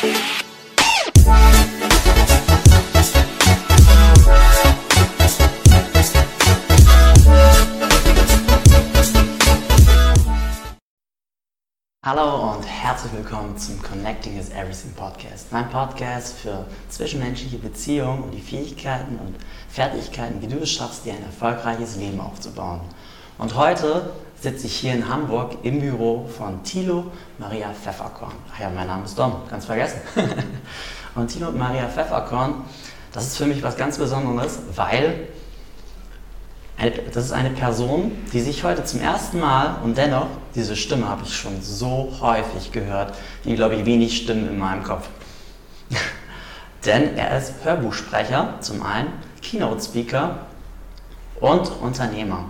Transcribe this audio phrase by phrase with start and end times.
[0.00, 0.12] Hallo
[12.52, 15.50] und herzlich willkommen zum Connecting is Everything Podcast.
[15.50, 19.34] Mein Podcast für zwischenmenschliche Beziehungen und die Fähigkeiten und
[19.68, 22.82] Fertigkeiten, wie du es schaffst, dir ein erfolgreiches Leben aufzubauen.
[23.36, 28.34] Und heute sitze ich hier in Hamburg im Büro von Thilo Maria Pfefferkorn.
[28.54, 30.00] Ach ja, mein Name ist Dom, ganz vergessen.
[31.14, 32.54] und Thilo Maria Pfefferkorn,
[33.12, 35.28] das ist für mich was ganz Besonderes, weil
[37.12, 41.22] das ist eine Person, die sich heute zum ersten Mal und dennoch, diese Stimme habe
[41.24, 45.08] ich schon so häufig gehört, wie glaube ich wenig Stimmen in meinem Kopf.
[46.86, 50.38] Denn er ist Hörbuchsprecher zum einen, Keynote-Speaker
[51.40, 52.44] und Unternehmer.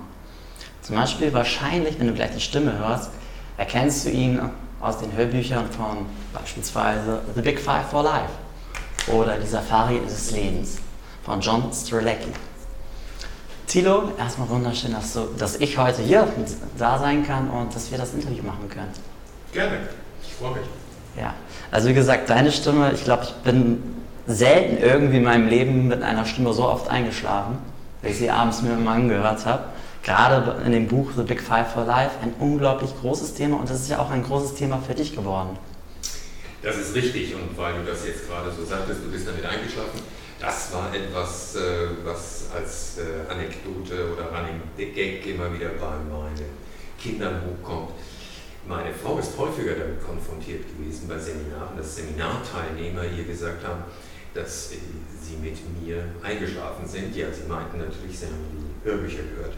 [0.89, 3.11] Zum Beispiel wahrscheinlich, wenn du gleich die Stimme hörst,
[3.59, 4.41] erkennst du ihn
[4.81, 8.33] aus den Hörbüchern von beispielsweise The Big Five for Life
[9.09, 10.79] oder Die Safari des Lebens
[11.27, 12.31] von John Strzelecki.
[13.67, 16.27] Thilo, erstmal wunderschön, dass, du, dass ich heute hier
[16.79, 18.89] da sein kann und dass wir das Interview machen können.
[19.53, 19.91] Gerne,
[20.23, 20.69] ich freue mich.
[21.19, 21.35] Ja,
[21.71, 23.83] also wie gesagt, deine Stimme, ich glaube, ich bin
[24.27, 27.59] selten irgendwie in meinem Leben mit einer Stimme so oft eingeschlafen,
[28.01, 29.65] weil ich sie abends mir immer angehört habe.
[30.09, 33.83] Gerade in dem Buch The Big Five for Life, ein unglaublich großes Thema und das
[33.83, 35.59] ist ja auch ein großes Thema für dich geworden.
[36.63, 40.01] Das ist richtig und weil du das jetzt gerade so sagtest, du bist damit eingeschlafen,
[40.41, 41.61] das war etwas, äh,
[42.05, 46.57] was als äh, Anekdote oder Running Gag immer wieder bei meinen
[46.99, 47.91] Kindern hochkommt.
[48.67, 53.85] Meine Frau ist häufiger damit konfrontiert gewesen bei Seminaren, dass Seminarteilnehmer ihr gesagt haben,
[54.33, 57.15] dass sie mit mir eingeschlafen sind.
[57.15, 59.53] Ja, sie meinten natürlich, sie haben die Hörbücher gehört.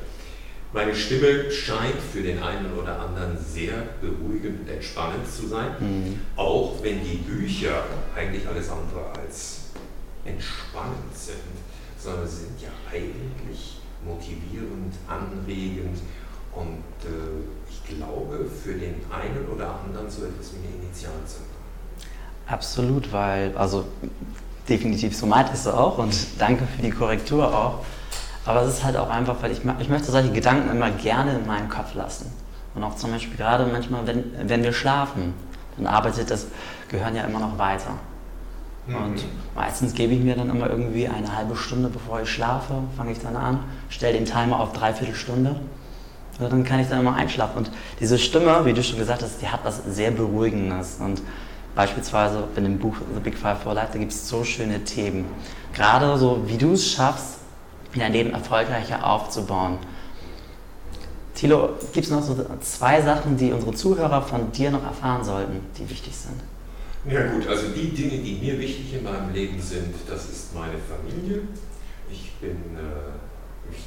[0.73, 6.21] Meine Stimme scheint für den einen oder anderen sehr beruhigend und entspannend zu sein, mhm.
[6.37, 9.71] auch wenn die Bücher eigentlich alles andere als
[10.25, 11.37] entspannend sind,
[11.99, 15.99] sondern sie sind ja eigentlich motivierend, anregend
[16.55, 21.49] und äh, ich glaube für den einen oder anderen so etwas wie eine Initialzündung.
[22.47, 23.87] Absolut, weil, also
[24.69, 27.85] definitiv so meint es auch und danke für die Korrektur auch.
[28.47, 31.47] Aber es ist halt auch einfach, weil ich, ich möchte solche Gedanken immer gerne in
[31.47, 32.33] meinem Kopf lassen.
[32.75, 35.35] Und auch zum Beispiel gerade manchmal, wenn, wenn wir schlafen,
[35.77, 36.47] dann arbeitet das
[36.89, 37.91] Gehirn ja immer noch weiter.
[38.87, 39.29] Und mhm.
[39.55, 43.21] meistens gebe ich mir dann immer irgendwie eine halbe Stunde, bevor ich schlafe, fange ich
[43.21, 45.57] dann an, stelle den Timer auf dreiviertel Stunde.
[46.39, 47.59] Und dann kann ich dann immer einschlafen.
[47.59, 47.71] Und
[48.01, 50.97] diese Stimme, wie du schon gesagt hast, die hat was sehr Beruhigendes.
[50.99, 51.21] Und
[51.75, 55.27] beispielsweise in dem Buch The Big Five for Life, da gibt es so schöne Themen.
[55.75, 57.40] Gerade so, wie du es schaffst,
[57.99, 59.79] dein Leben erfolgreicher aufzubauen.
[61.35, 65.61] Thilo, gibt es noch so zwei Sachen, die unsere Zuhörer von dir noch erfahren sollten,
[65.79, 66.41] die wichtig sind?
[67.11, 70.75] Ja gut, also die Dinge, die mir wichtig in meinem Leben sind, das ist meine
[70.79, 71.43] Familie.
[72.11, 73.87] Ich bin äh, ich,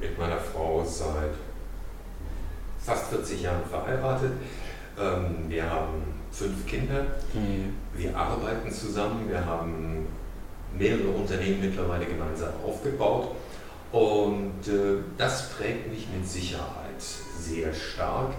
[0.00, 1.34] mit meiner Frau seit
[2.84, 4.32] fast 40 Jahren verheiratet.
[4.98, 7.02] Ähm, wir haben fünf Kinder.
[7.32, 7.74] Mhm.
[7.94, 9.28] Wir arbeiten zusammen.
[9.28, 10.06] Wir haben
[10.78, 13.34] mehrere Unternehmen mittlerweile gemeinsam aufgebaut.
[13.92, 17.00] Und äh, das prägt mich mit Sicherheit
[17.38, 18.32] sehr stark.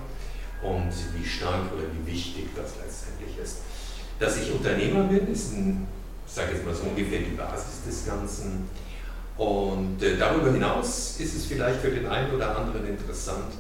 [0.64, 3.58] Und wie stark oder wie wichtig das letztendlich ist.
[4.18, 5.86] Dass ich Unternehmer bin, ist ein,
[6.26, 8.70] ich sage jetzt mal so ungefähr die Basis des Ganzen.
[9.38, 13.52] Und äh, darüber hinaus ist es vielleicht für den einen oder anderen interessant,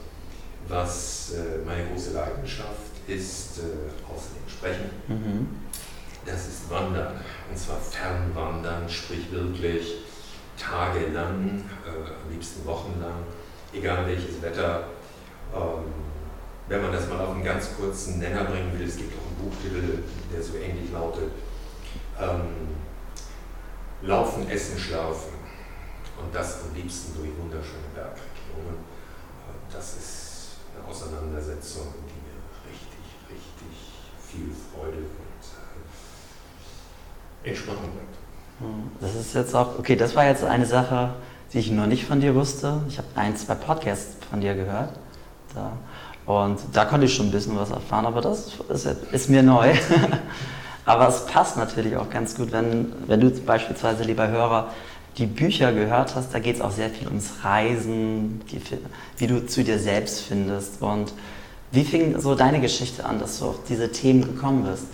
[0.68, 3.60] was äh, meine große Leidenschaft ist,
[4.08, 4.90] außerdem Sprechen.
[5.10, 5.48] Mhm.
[6.26, 7.20] Das ist Wandern,
[7.50, 10.04] und zwar Fernwandern, sprich wirklich
[10.58, 13.24] tagelang, äh, am liebsten wochenlang,
[13.74, 14.86] egal welches Wetter.
[15.54, 15.92] Ähm,
[16.70, 19.50] wenn man das mal auf einen ganz kurzen Nenner bringen will, es gibt auch einen
[19.50, 20.04] Buchtitel,
[20.34, 21.32] der so ähnlich lautet,
[22.20, 22.70] ähm,
[24.02, 25.34] Laufen, Essen, Schlafen
[26.22, 28.80] und das am liebsten durch wunderschöne Bergregionen.
[28.80, 32.40] Äh, das ist eine Auseinandersetzung, die mir
[32.72, 33.76] richtig, richtig
[34.24, 35.23] viel Freude und
[37.44, 37.80] bringt.
[38.60, 41.14] Hm, das ist jetzt auch, okay, das war jetzt eine Sache,
[41.52, 42.82] die ich noch nicht von dir wusste.
[42.88, 44.94] Ich habe ein, zwei Podcasts von dir gehört.
[45.54, 45.74] Da
[46.26, 49.74] und da konnte ich schon ein bisschen was erfahren, aber das ist, ist mir neu.
[50.86, 54.70] aber es passt natürlich auch ganz gut, wenn, wenn du beispielsweise, lieber Hörer,
[55.18, 58.62] die Bücher gehört hast, da geht es auch sehr viel ums Reisen, die,
[59.18, 60.82] wie du zu dir selbst findest.
[60.82, 61.14] Und
[61.72, 64.88] wie fing so deine Geschichte an, dass du auf diese Themen gekommen bist?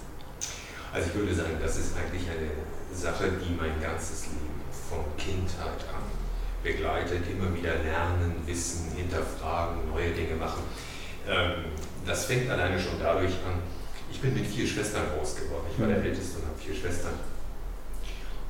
[0.91, 2.49] Also ich würde sagen, das ist eigentlich eine
[2.95, 6.03] Sache, die mein ganzes Leben von Kindheit an
[6.63, 7.23] begleitet.
[7.29, 10.63] Immer wieder lernen, wissen, hinterfragen, neue Dinge machen.
[11.27, 11.71] Ähm,
[12.05, 13.61] das fängt alleine schon dadurch an,
[14.11, 15.65] Ich bin mit vier Schwestern groß geworden.
[15.71, 17.13] Ich war der Älteste und habe vier Schwestern.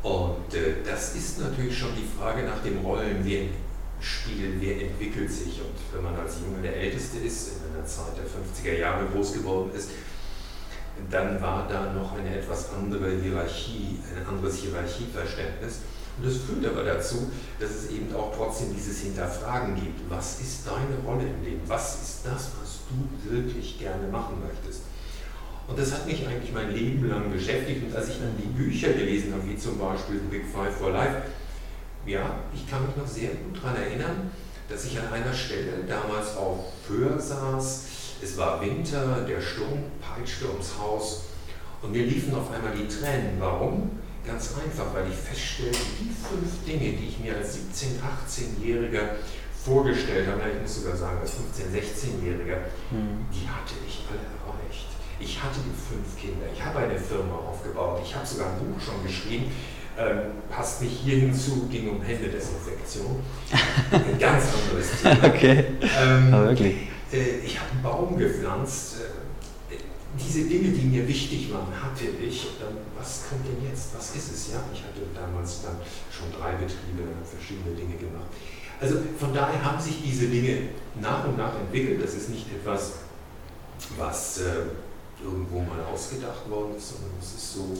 [0.01, 5.59] Und äh, das ist natürlich schon die Frage nach dem Rollenspiel, wer entwickelt sich.
[5.59, 9.33] Und wenn man als Junge der Älteste ist, in einer Zeit der 50er Jahre groß
[9.33, 9.89] geworden ist,
[11.09, 15.79] dann war da noch eine etwas andere Hierarchie, ein anderes Hierarchieverständnis.
[16.17, 20.09] Und das führt aber dazu, dass es eben auch trotzdem dieses Hinterfragen gibt.
[20.09, 21.61] Was ist deine Rolle im Leben?
[21.67, 24.81] Was ist das, was du wirklich gerne machen möchtest?
[25.67, 27.83] Und das hat mich eigentlich mein Leben lang beschäftigt.
[27.83, 31.21] Und als ich dann die Bücher gelesen habe, wie zum Beispiel Big Five for Life,
[32.05, 34.31] ja, ich kann mich noch sehr gut daran erinnern,
[34.67, 37.85] dass ich an einer Stelle damals auf Föhr saß.
[38.21, 41.25] Es war Winter, der Sturm peitschte ums Haus
[41.81, 43.39] und mir liefen auf einmal die Tränen.
[43.39, 43.91] Warum?
[44.25, 49.15] Ganz einfach, weil ich feststellte, die fünf Dinge, die ich mir als 17-, 18-Jähriger
[49.63, 52.59] vorgestellt habe, ich muss sogar sagen, als 15-, 16-Jähriger,
[52.91, 53.25] mhm.
[53.31, 54.87] die hatte ich alle erreicht.
[55.19, 58.79] Ich hatte die fünf Kinder, ich habe eine Firma aufgebaut, ich habe sogar ein Buch
[58.79, 59.51] schon geschrieben,
[59.97, 63.19] ähm, passt nicht hier hinzu, ging um Händedesinfektion.
[63.91, 65.27] Ein ganz anderes Thema.
[65.27, 65.65] Okay.
[66.01, 66.75] Ähm, Aber wirklich.
[67.11, 68.97] Äh, ich habe einen Baum gepflanzt.
[69.01, 69.75] Äh,
[70.17, 72.47] diese Dinge, die mir wichtig waren, hatte ich.
[72.97, 73.95] Was kommt denn jetzt?
[73.95, 74.51] Was ist es?
[74.51, 75.75] Ja, ich hatte damals dann
[76.11, 78.27] schon drei Betriebe, verschiedene Dinge gemacht.
[78.81, 80.69] Also von daher haben sich diese Dinge
[80.99, 82.03] nach und nach entwickelt.
[82.03, 82.93] Das ist nicht etwas,
[83.97, 87.77] was äh, irgendwo mal ausgedacht worden ist, sondern es ist so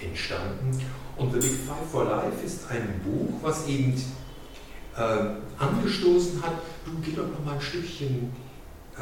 [0.00, 0.78] entstanden.
[1.16, 3.94] Und The Big Five for Life ist ein Buch, was eben
[4.96, 5.00] äh,
[5.58, 8.30] angestoßen hat, du geh doch noch mal ein Stückchen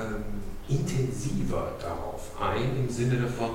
[0.01, 0.25] ähm,
[0.69, 3.51] intensiver darauf ein, im Sinne davon,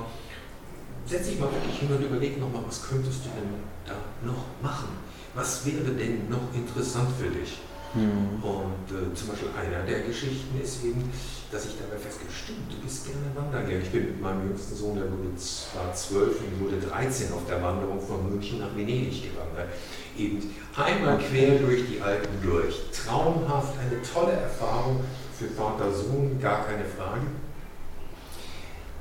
[1.06, 3.54] setz dich mal wirklich hin und überleg nochmal, was könntest du denn
[3.86, 3.94] da
[4.26, 4.88] noch machen?
[5.34, 7.58] Was wäre denn noch interessant für dich?
[7.94, 8.42] Mhm.
[8.42, 11.10] Und äh, zum Beispiel einer der Geschichten ist eben,
[11.50, 13.82] dass ich dabei festgestellt stimmt, du bist gerne wandern gegangen.
[13.82, 17.62] Ich bin mit meinem jüngsten Sohn, der wurde zwar zwölf und wurde 13 auf der
[17.62, 19.70] Wanderung von München nach Venedig gewandert.
[20.18, 20.42] Eben
[20.76, 22.82] einmal quer durch die Alpen durch.
[22.92, 25.00] Traumhaft, eine tolle Erfahrung
[25.38, 27.26] für Vater Sohn, gar keine Frage.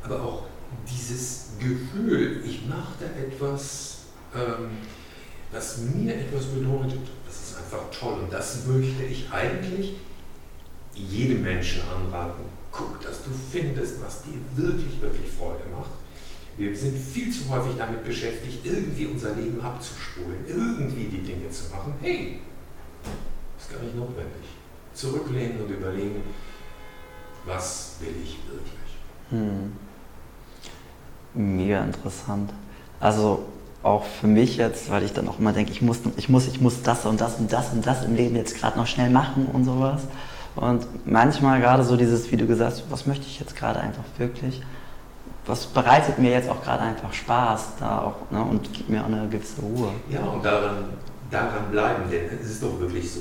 [0.04, 0.44] Aber auch
[0.90, 4.00] dieses Gefühl, ich mache da etwas,
[4.36, 4.78] ähm,
[5.52, 8.20] was mir etwas bedeutet, das ist einfach toll.
[8.24, 9.96] Und das möchte ich eigentlich
[10.94, 12.44] jedem Menschen anraten.
[12.72, 15.92] Guck, dass du findest, was dir wirklich, wirklich Freude macht.
[16.58, 21.70] Wir sind viel zu häufig damit beschäftigt, irgendwie unser Leben abzuspulen, irgendwie die Dinge zu
[21.70, 21.94] machen.
[22.02, 22.40] Hey,
[23.58, 24.44] ist gar nicht notwendig
[24.96, 26.24] zurücklehnen und überlegen,
[27.46, 28.74] was will ich wirklich.
[29.30, 29.74] Hm.
[31.34, 32.52] Mega interessant.
[33.00, 33.44] Also
[33.84, 36.60] auch für mich jetzt, weil ich dann auch immer denke, ich muss, ich muss, ich
[36.60, 39.48] muss das und das und das und das im Leben jetzt gerade noch schnell machen
[39.54, 40.02] und sowas.
[40.56, 44.04] Und manchmal gerade so dieses, wie du gesagt hast, was möchte ich jetzt gerade einfach
[44.18, 44.64] wirklich?
[45.46, 49.08] Was bereitet mir jetzt auch gerade einfach Spaß da auch ne, und gibt mir auch
[49.08, 49.90] eine gewisse Ruhe?
[50.10, 50.86] Ja, und daran,
[51.30, 53.20] daran bleiben, denn es ist doch wirklich so.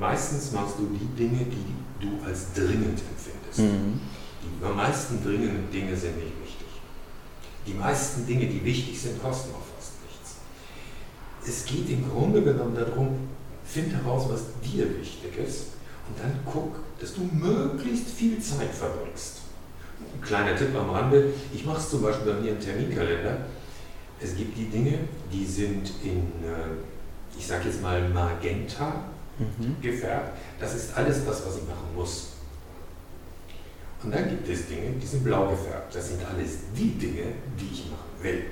[0.00, 3.58] Meistens machst du die Dinge, die du als dringend empfindest.
[3.58, 4.00] Mhm.
[4.42, 6.68] Die am meisten dringenden Dinge sind nicht wichtig.
[7.66, 10.36] Die meisten Dinge, die wichtig sind, kosten auch fast nichts.
[11.46, 13.28] Es geht im Grunde genommen darum,
[13.62, 15.66] find heraus, was dir wichtig ist
[16.08, 19.42] und dann guck, dass du möglichst viel Zeit verbringst.
[20.14, 23.36] Ein kleiner Tipp am Rande, ich mache es zum Beispiel bei mir im Terminkalender.
[24.18, 25.00] Es gibt die Dinge,
[25.30, 29.04] die sind in, äh, ich sage jetzt mal Magenta,
[29.40, 29.80] mhm.
[29.80, 30.38] gefärbt.
[30.58, 32.28] Das ist alles das, was ich machen muss.
[34.02, 35.94] Und dann gibt es Dinge, die sind blau gefärbt.
[35.94, 38.44] Das sind alles die Dinge, die ich machen will.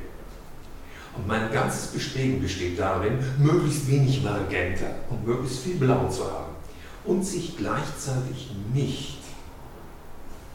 [1.16, 6.52] Und mein ganzes Bestreben besteht darin, möglichst wenig Magenta und möglichst viel Blau zu haben.
[7.04, 9.18] Und sich gleichzeitig nicht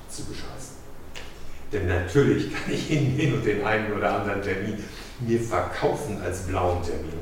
[0.10, 0.74] zu bescheißen.
[1.72, 4.84] Denn natürlich kann ich hingehen und den einen oder anderen Termin
[5.20, 7.20] mir verkaufen als blauen Termin.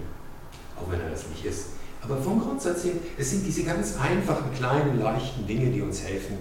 [0.75, 1.67] Auch wenn er das nicht ist.
[2.03, 6.37] Aber vom Grundsatz her, es sind diese ganz einfachen, kleinen, leichten Dinge, die uns helfen,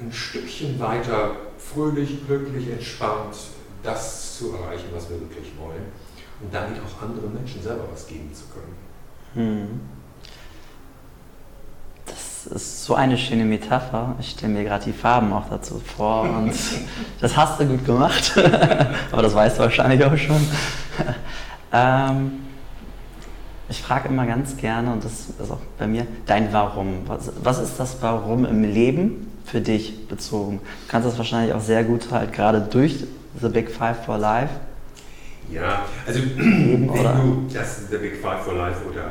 [0.00, 3.36] ein Stückchen weiter fröhlich, glücklich, entspannt
[3.82, 5.84] das zu erreichen, was wir wirklich wollen.
[6.40, 8.74] Und damit auch anderen Menschen selber was geben zu können.
[9.34, 9.80] Hm.
[12.06, 14.16] Das ist so eine schöne Metapher.
[14.18, 16.52] Ich stelle mir gerade die Farben auch dazu vor und
[17.20, 18.32] das hast du gut gemacht.
[19.12, 20.44] Aber das weißt du wahrscheinlich auch schon.
[21.72, 22.40] ähm,
[23.72, 27.04] ich frage immer ganz gerne, und das ist auch bei mir, dein Warum.
[27.06, 30.58] Was, was ist das Warum im Leben für dich bezogen?
[30.58, 33.02] Du kannst das wahrscheinlich auch sehr gut halt gerade durch
[33.40, 34.52] The Big Five for Life.
[35.50, 39.10] Ja, also wenn du das The Big Five for Life oder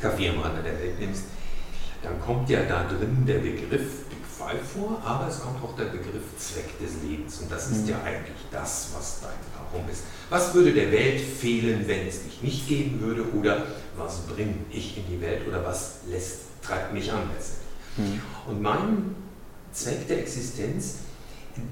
[0.00, 1.24] Kaffee am Rande der Welt nimmst,
[2.04, 5.86] dann kommt ja da drin der Begriff Big Fall vor, aber es kommt auch der
[5.86, 7.40] Begriff Zweck des Lebens.
[7.40, 7.90] Und das ist mhm.
[7.90, 9.30] ja eigentlich das, was dein
[9.70, 10.02] Warum ist.
[10.30, 13.24] Was würde der Welt fehlen, wenn es dich nicht geben würde?
[13.32, 15.46] Oder was bringe ich in die Welt?
[15.48, 17.68] Oder was lässt, treibt mich an letztendlich?
[17.96, 18.50] Mhm.
[18.50, 19.14] Und mein
[19.72, 20.96] Zweck der Existenz,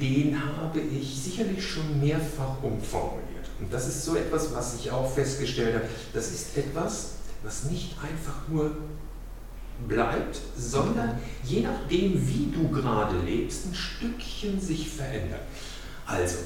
[0.00, 3.46] den habe ich sicherlich schon mehrfach umformuliert.
[3.60, 5.88] Und das ist so etwas, was ich auch festgestellt habe.
[6.12, 7.12] Das ist etwas,
[7.42, 8.76] was nicht einfach nur
[9.86, 15.42] bleibt, sondern je nachdem, wie du gerade lebst, ein Stückchen sich verändert.
[16.06, 16.36] Also,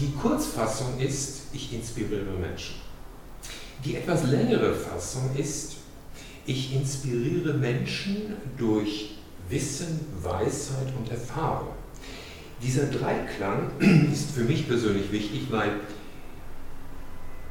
[0.00, 2.76] die Kurzfassung ist, ich inspiriere Menschen.
[3.84, 5.76] Die etwas längere Fassung ist,
[6.46, 9.16] ich inspiriere Menschen durch
[9.48, 11.74] Wissen, Weisheit und Erfahrung.
[12.62, 13.70] Dieser Dreiklang
[14.12, 15.80] ist für mich persönlich wichtig, weil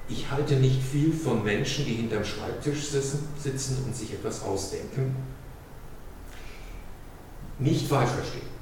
[0.09, 5.15] ich halte nicht viel von Menschen, die hinterm Schreibtisch sitzen und sich etwas ausdenken.
[7.59, 8.60] Nicht falsch verstehen.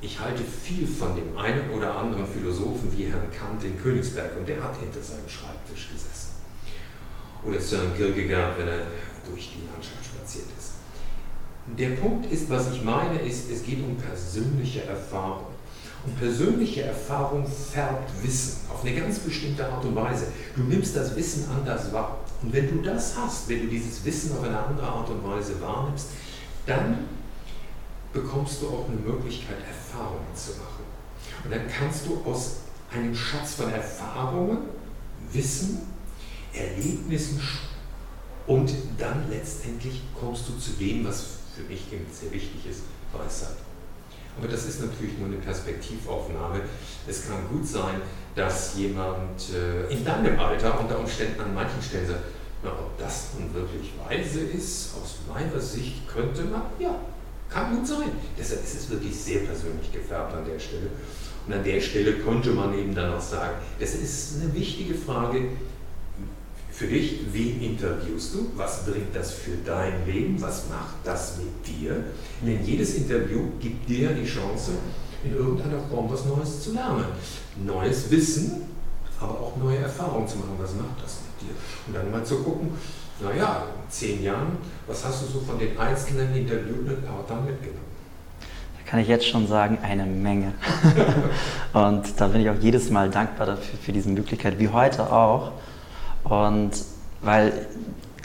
[0.00, 4.48] Ich halte viel von dem einen oder anderen Philosophen wie Herrn Kant in Königsberg und
[4.48, 6.28] der hat hinter seinem Schreibtisch gesessen.
[7.44, 8.86] Oder Søren Kierkegaard, wenn er
[9.28, 10.72] durch die Landschaft spaziert ist.
[11.76, 15.46] Der Punkt ist, was ich meine, ist, es geht um persönliche Erfahrung.
[16.06, 20.28] Und persönliche Erfahrung färbt Wissen auf eine ganz bestimmte Art und Weise.
[20.54, 22.20] Du nimmst das Wissen anders wahr.
[22.40, 25.60] Und wenn du das hast, wenn du dieses Wissen auf eine andere Art und Weise
[25.60, 26.06] wahrnimmst,
[26.66, 26.98] dann
[28.12, 30.84] bekommst du auch eine Möglichkeit, Erfahrungen zu machen.
[31.44, 32.56] Und dann kannst du aus
[32.92, 34.58] einem Schatz von Erfahrungen,
[35.32, 35.82] Wissen,
[36.52, 37.40] Erlebnissen
[38.46, 43.56] und dann letztendlich kommst du zu dem, was für mich sehr wichtig ist, Weisheit.
[44.38, 46.60] Aber das ist natürlich nur eine Perspektivaufnahme.
[47.06, 48.00] Es kann gut sein,
[48.34, 52.24] dass jemand äh, in deinem Alter unter Umständen an manchen Stellen sagt,
[52.62, 56.94] na, ob das nun wirklich weise ist, aus meiner Sicht könnte man, ja,
[57.50, 58.10] kann gut sein.
[58.38, 60.90] Deshalb ist es wirklich sehr persönlich gefärbt an der Stelle.
[61.46, 65.48] Und an der Stelle könnte man eben dann auch sagen, das ist eine wichtige Frage,
[66.78, 68.50] für dich, wen interviewst du?
[68.54, 70.40] Was bringt das für dein Leben?
[70.40, 72.04] Was macht das mit dir?
[72.40, 74.72] Denn jedes Interview gibt dir die Chance,
[75.24, 77.06] in irgendeiner Form was Neues zu lernen.
[77.64, 78.62] Neues Wissen,
[79.18, 80.54] aber auch neue Erfahrungen zu machen.
[80.58, 81.56] Was macht das mit dir?
[81.88, 82.70] Und dann mal zu gucken,
[83.20, 84.56] naja, in zehn Jahren,
[84.86, 87.88] was hast du so von den einzelnen interviewten Partnern mitgenommen?
[88.40, 90.52] Da kann ich jetzt schon sagen, eine Menge.
[91.72, 95.52] und da bin ich auch jedes Mal dankbar dafür, für diese Möglichkeit, wie heute auch.
[96.24, 96.72] Und
[97.20, 97.66] weil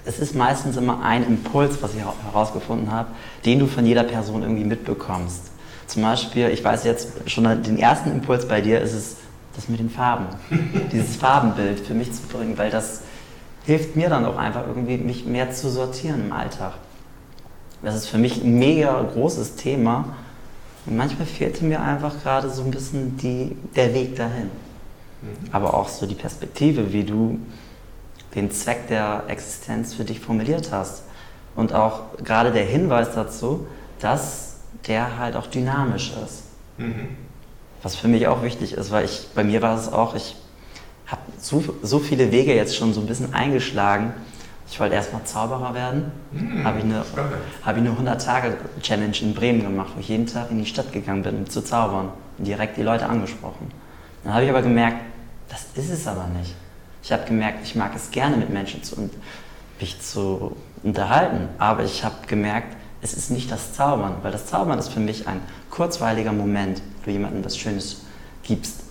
[0.05, 3.09] es ist meistens immer ein Impuls, was ich herausgefunden habe,
[3.45, 5.51] den du von jeder Person irgendwie mitbekommst.
[5.87, 9.17] Zum Beispiel, ich weiß jetzt schon den ersten Impuls bei dir ist es,
[9.55, 10.25] das mit den Farben,
[10.91, 13.01] dieses Farbenbild für mich zu bringen, weil das
[13.65, 16.73] hilft mir dann auch einfach irgendwie, mich mehr zu sortieren im Alltag.
[17.81, 20.15] Das ist für mich ein mega großes Thema
[20.85, 24.45] und manchmal fehlte mir einfach gerade so ein bisschen die, der Weg dahin.
[25.21, 25.49] Mhm.
[25.51, 27.39] Aber auch so die Perspektive, wie du
[28.35, 31.03] den Zweck der Existenz für dich formuliert hast.
[31.55, 33.67] Und auch gerade der Hinweis dazu,
[33.99, 34.55] dass
[34.87, 36.43] der halt auch dynamisch ist.
[36.77, 37.09] Mhm.
[37.83, 40.35] Was für mich auch wichtig ist, weil ich, bei mir war es auch, ich
[41.13, 44.13] habe so, so viele Wege jetzt schon so ein bisschen eingeschlagen.
[44.69, 46.11] Ich wollte erstmal Zauberer werden.
[46.31, 47.05] Mhm, habe ich eine,
[47.63, 51.37] hab eine 100-Tage-Challenge in Bremen gemacht, wo ich jeden Tag in die Stadt gegangen bin,
[51.37, 53.71] um zu zaubern und direkt die Leute angesprochen.
[54.23, 54.97] Dann habe ich aber gemerkt,
[55.49, 56.55] das ist es aber nicht.
[57.03, 59.09] Ich habe gemerkt, ich mag es gerne mit Menschen zu,
[59.79, 64.79] mich zu unterhalten, aber ich habe gemerkt, es ist nicht das Zaubern, weil das Zaubern
[64.79, 68.01] ist für mich ein kurzweiliger Moment, wo du jemandem was Schönes
[68.43, 68.82] gibst.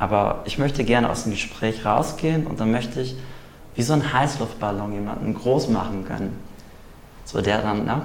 [0.00, 3.14] Aber ich möchte gerne aus dem Gespräch rausgehen und dann möchte ich
[3.76, 6.36] wie so ein Heißluftballon jemanden groß machen können.
[7.26, 8.02] So der dann, na,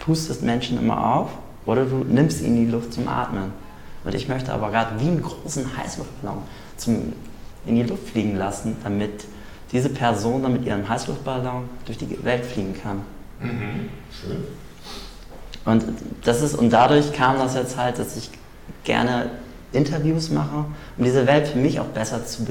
[0.00, 1.30] pustest Menschen immer auf
[1.64, 3.52] oder du nimmst ihnen die Luft zum Atmen.
[4.04, 6.42] Und ich möchte aber gerade wie einen großen Heißluftballon
[6.76, 7.12] zum
[7.66, 9.24] in die Luft fliegen lassen, damit
[9.70, 13.02] diese Person dann mit ihrem Heißluftballon durch die Welt fliegen kann.
[13.40, 13.88] Mhm.
[14.10, 14.44] Schön.
[15.64, 15.84] Und,
[16.24, 18.30] das ist, und dadurch kam das jetzt halt, dass ich
[18.84, 19.30] gerne
[19.72, 20.64] Interviews mache,
[20.96, 22.46] um diese Welt für mich auch besser zu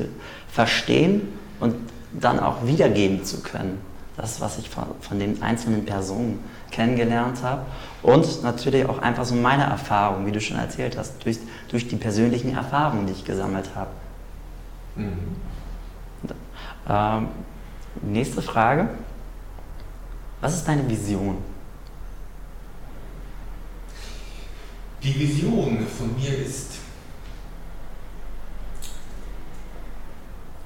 [0.52, 1.22] verstehen
[1.60, 1.76] und
[2.14, 3.80] dann auch wiedergeben zu können.
[4.16, 6.40] Das, was ich von, von den einzelnen Personen
[6.72, 7.66] kennengelernt habe.
[8.02, 11.38] Und natürlich auch einfach so meine Erfahrungen, wie du schon erzählt hast, durch,
[11.70, 13.92] durch die persönlichen Erfahrungen, die ich gesammelt habe.
[14.96, 15.36] Mhm.
[16.90, 17.28] Ähm,
[18.02, 18.90] nächste Frage.
[20.42, 21.38] Was ist deine Vision?
[25.04, 26.74] Die Vision von mir ist,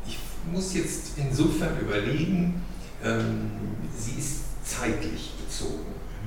[0.06, 0.18] ich
[0.52, 2.62] muss jetzt insofern überlegen,
[3.04, 3.52] ähm,
[3.98, 5.86] sie ist zeitlich bezogen.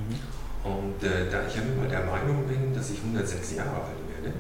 [0.09, 0.71] Mhm.
[0.71, 4.37] Und äh, da ich ja mal der Meinung bin, dass ich 106 Jahre alt werde,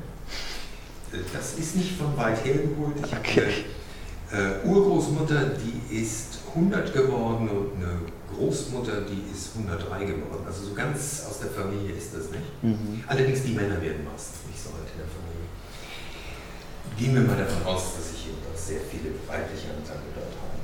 [1.12, 2.97] äh, das ist nicht von weit her geholt.
[3.04, 3.40] Ich okay.
[3.40, 8.00] habe eine äh, Urgroßmutter, die ist 100 geworden und eine
[8.35, 10.45] Großmutter, die ist 103 geworden.
[10.47, 12.62] Also so ganz aus der Familie ist das nicht.
[12.62, 13.04] Mhm.
[13.07, 15.47] Allerdings die Männer werden meistens nicht so alt in der Familie.
[16.96, 20.54] Gehen wir mal davon aus, dass ich eben auch sehr viele weibliche Anteile dort habe.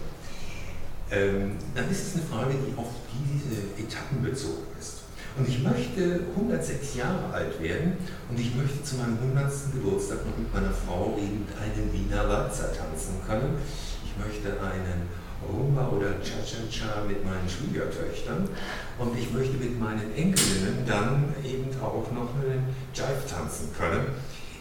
[1.10, 5.02] Ähm, dann ist es eine Frage, die auf diese Etappen bezogen ist.
[5.36, 9.50] Und ich möchte 106 Jahre alt werden und ich möchte zu meinem 100.
[9.74, 13.58] Geburtstag noch mit meiner Frau eben einen Wiener Walzer tanzen können.
[14.06, 15.10] Ich möchte einen
[15.42, 18.48] Rumba oder Cha-Cha-Cha mit meinen Schwiegertöchtern
[18.98, 24.14] und ich möchte mit meinen Enkelinnen dann eben auch noch einen Jive tanzen können.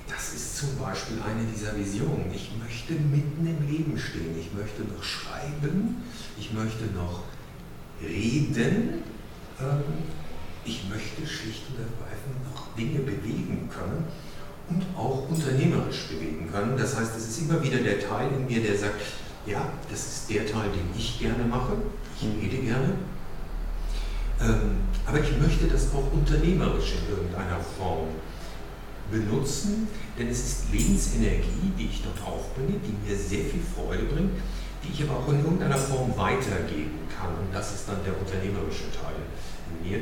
[0.10, 2.32] Das ist zum Beispiel eine dieser Visionen.
[2.34, 4.36] Ich möchte mitten im Leben stehen.
[4.40, 6.04] Ich möchte noch schreiben.
[6.38, 7.24] Ich möchte noch
[8.02, 9.04] reden.
[9.60, 9.84] Ähm,
[10.66, 14.06] ich möchte schlicht und ergreifend noch Dinge bewegen können
[14.70, 16.78] und auch unternehmerisch bewegen können.
[16.78, 19.02] Das heißt, es ist immer wieder der Teil in mir, der sagt,
[19.46, 21.74] ja, das ist der Teil, den ich gerne mache.
[22.20, 22.94] Ich rede gerne.
[24.42, 28.08] Ähm, aber ich möchte das auch unternehmerisch in irgendeiner Form
[29.12, 29.88] benutzen,
[30.18, 34.32] denn es ist Lebensenergie, die ich dort aufbringe, die mir sehr viel Freude bringt,
[34.84, 37.30] die ich aber auch in irgendeiner Form weitergeben kann.
[37.36, 39.18] Und das ist dann der unternehmerische Teil
[39.70, 40.00] in mir.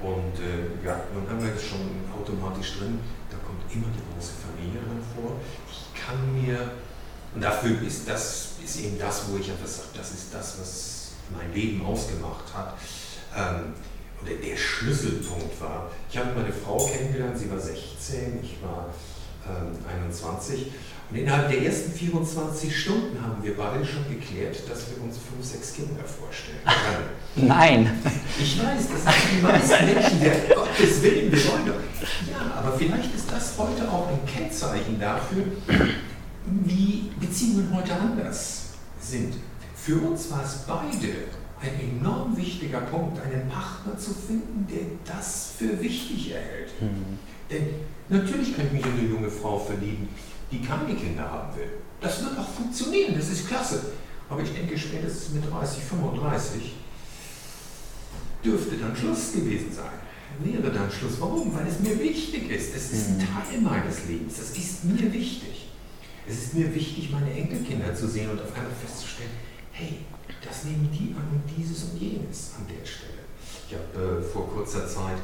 [0.00, 3.00] Und äh, ja, nun haben wir das schon automatisch drin,
[3.30, 5.40] da kommt immer die große Familie drin vor.
[5.66, 6.70] Ich kann mir
[7.34, 11.08] und dafür ist das ist eben das, wo ich einfach sage, das ist das, was
[11.36, 12.74] mein Leben ausgemacht hat.
[13.36, 13.74] Ähm,
[14.22, 15.90] oder der Schlüsselpunkt war.
[16.10, 18.88] Ich habe meine Frau kennengelernt, sie war 16, ich war
[19.46, 20.72] ähm, 21.
[21.10, 25.42] Und innerhalb der ersten 24 Stunden haben wir beide schon geklärt, dass wir uns fünf,
[25.42, 27.48] sechs Kinder vorstellen können.
[27.48, 28.02] Nein.
[28.38, 32.30] Ich weiß, das sind die meisten Menschen, der Gottes Willen, wir wollen doch.
[32.30, 35.44] Ja, aber vielleicht ist das heute auch ein Kennzeichen dafür,
[36.44, 38.64] wie Beziehungen heute anders
[39.00, 39.34] sind.
[39.74, 41.14] Für uns war es beide
[41.60, 46.70] ein enorm wichtiger Punkt, einen Partner zu finden, der das für wichtig erhält.
[46.80, 47.18] Mhm.
[47.50, 47.66] Denn
[48.08, 50.08] natürlich kann ich mich in eine junge Frau verlieben,
[50.50, 51.70] die keine Kinder haben will.
[52.00, 53.92] Das wird auch funktionieren, das ist klasse.
[54.30, 56.74] Aber ich denke, spätestens mit 30, 35
[58.44, 59.98] dürfte dann Schluss gewesen sein.
[60.40, 61.14] Wäre dann Schluss.
[61.18, 61.52] Warum?
[61.54, 62.76] Weil es mir wichtig ist.
[62.76, 63.20] Es ist ein mhm.
[63.20, 64.36] Teil meines Lebens.
[64.36, 65.68] Das ist mir wichtig.
[66.28, 69.30] Es ist mir wichtig, meine Enkelkinder zu sehen und auf einmal festzustellen,
[69.72, 70.00] hey,
[70.46, 73.24] das nehmen die an und dieses und jenes an der Stelle.
[73.68, 75.18] Ich habe äh, vor kurzer Zeit,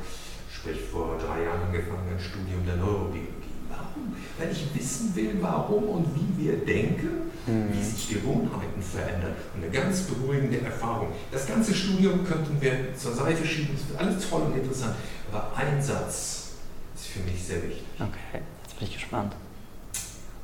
[0.51, 3.31] sprich vor drei Jahren angefangen, ein Studium der Neurobiologie.
[3.69, 4.15] Warum?
[4.39, 7.73] Weil ich wissen will, warum und wie wir denken, mhm.
[7.73, 9.35] wie sich Gewohnheiten verändern.
[9.55, 11.09] Und eine ganz beruhigende Erfahrung.
[11.33, 14.95] Das ganze Studium könnten wir zur Seite schieben, es wird alles toll und interessant.
[15.33, 16.53] Aber ein Satz
[16.95, 17.85] ist für mich sehr wichtig.
[17.99, 19.35] Okay, jetzt bin ich gespannt.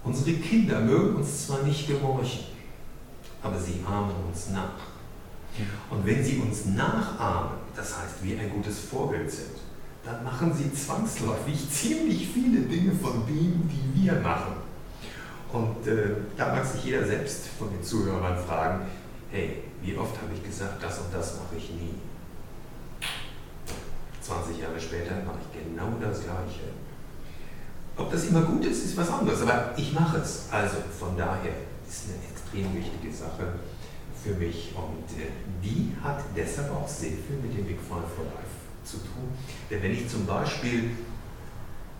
[0.02, 2.40] Unsere Kinder mögen uns zwar nicht gehorchen,
[3.42, 4.90] aber sie ahmen uns nach.
[5.90, 9.56] Und wenn sie uns nachahmen, das heißt, wir ein gutes Vorbild sind,
[10.04, 14.54] dann machen sie zwangsläufig ziemlich viele Dinge von dem, die wir machen.
[15.52, 18.86] Und äh, da mag sich jeder selbst von den Zuhörern fragen,
[19.30, 21.94] hey, wie oft habe ich gesagt, das und das mache ich nie.
[24.22, 26.70] 20 Jahre später mache ich genau das Gleiche.
[27.96, 30.46] Ob das immer gut ist, ist was anderes, aber ich mache es.
[30.50, 31.52] Also von daher
[31.88, 33.54] ist eine extrem wichtige Sache
[34.22, 35.28] für mich und äh,
[35.62, 39.30] die hat deshalb auch sehr viel mit dem Big Five for Life zu tun.
[39.70, 40.90] Denn wenn ich zum Beispiel,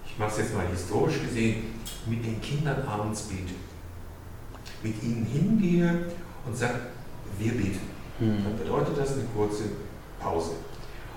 [0.05, 3.55] ich mache es jetzt mal historisch gesehen, mit den Kindern abends bete,
[4.83, 6.07] mit ihnen hingehe
[6.45, 6.75] und sage,
[7.39, 7.81] wir beten,
[8.19, 8.45] hm.
[8.45, 9.65] dann bedeutet das eine kurze
[10.19, 10.53] Pause.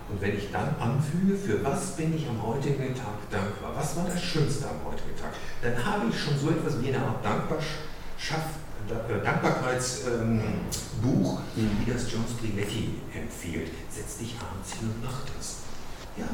[0.10, 4.06] Und wenn ich dann anfüge, für was bin ich am heutigen Tag dankbar, was war
[4.06, 7.93] das Schönste am heutigen Tag, dann habe ich schon so etwas wie eine Art Dankbarschaft,
[8.32, 13.72] äh, Dankbarkeitsbuch, ähm, wie das John Striletti empfiehlt.
[13.90, 15.58] Setz dich abends hin und mach das.
[16.18, 16.26] Ja,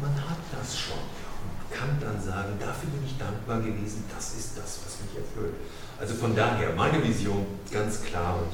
[0.00, 4.58] man hat das schon und kann dann sagen, dafür bin ich dankbar gewesen, das ist
[4.58, 5.54] das, was mich erfüllt.
[5.98, 8.52] Also von daher, meine Vision ganz klar und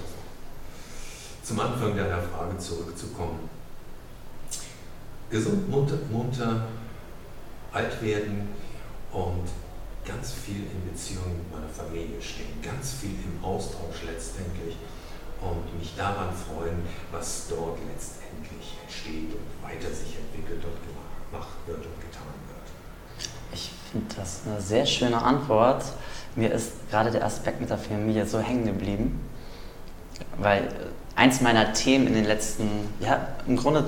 [1.42, 3.48] zum Anfang deiner Frage zurückzukommen
[5.34, 6.66] gesund, munter, munter,
[7.72, 8.48] alt werden
[9.12, 9.48] und
[10.04, 14.76] ganz viel in Beziehung mit meiner Familie stehen, ganz viel im Austausch letztendlich
[15.40, 21.78] und mich daran freuen, was dort letztendlich entsteht und weiter sich entwickelt und gemacht wird
[21.78, 23.24] und getan wird.
[23.52, 25.84] Ich finde das eine sehr schöne Antwort.
[26.36, 29.20] Mir ist gerade der Aspekt mit der Familie so hängen geblieben,
[30.38, 30.68] weil
[31.16, 32.68] eins meiner Themen in den letzten,
[33.00, 33.84] ja, im Grunde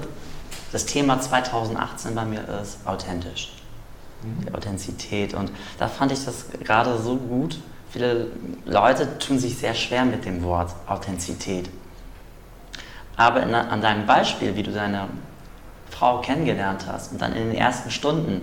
[0.72, 3.55] das Thema 2018 bei mir ist authentisch.
[4.46, 5.34] Die Authentizität.
[5.34, 7.58] Und da fand ich das gerade so gut.
[7.90, 8.28] Viele
[8.64, 11.70] Leute tun sich sehr schwer mit dem Wort Authentizität.
[13.16, 15.08] Aber in, an deinem Beispiel, wie du deine
[15.90, 18.42] Frau kennengelernt hast und dann in den ersten Stunden,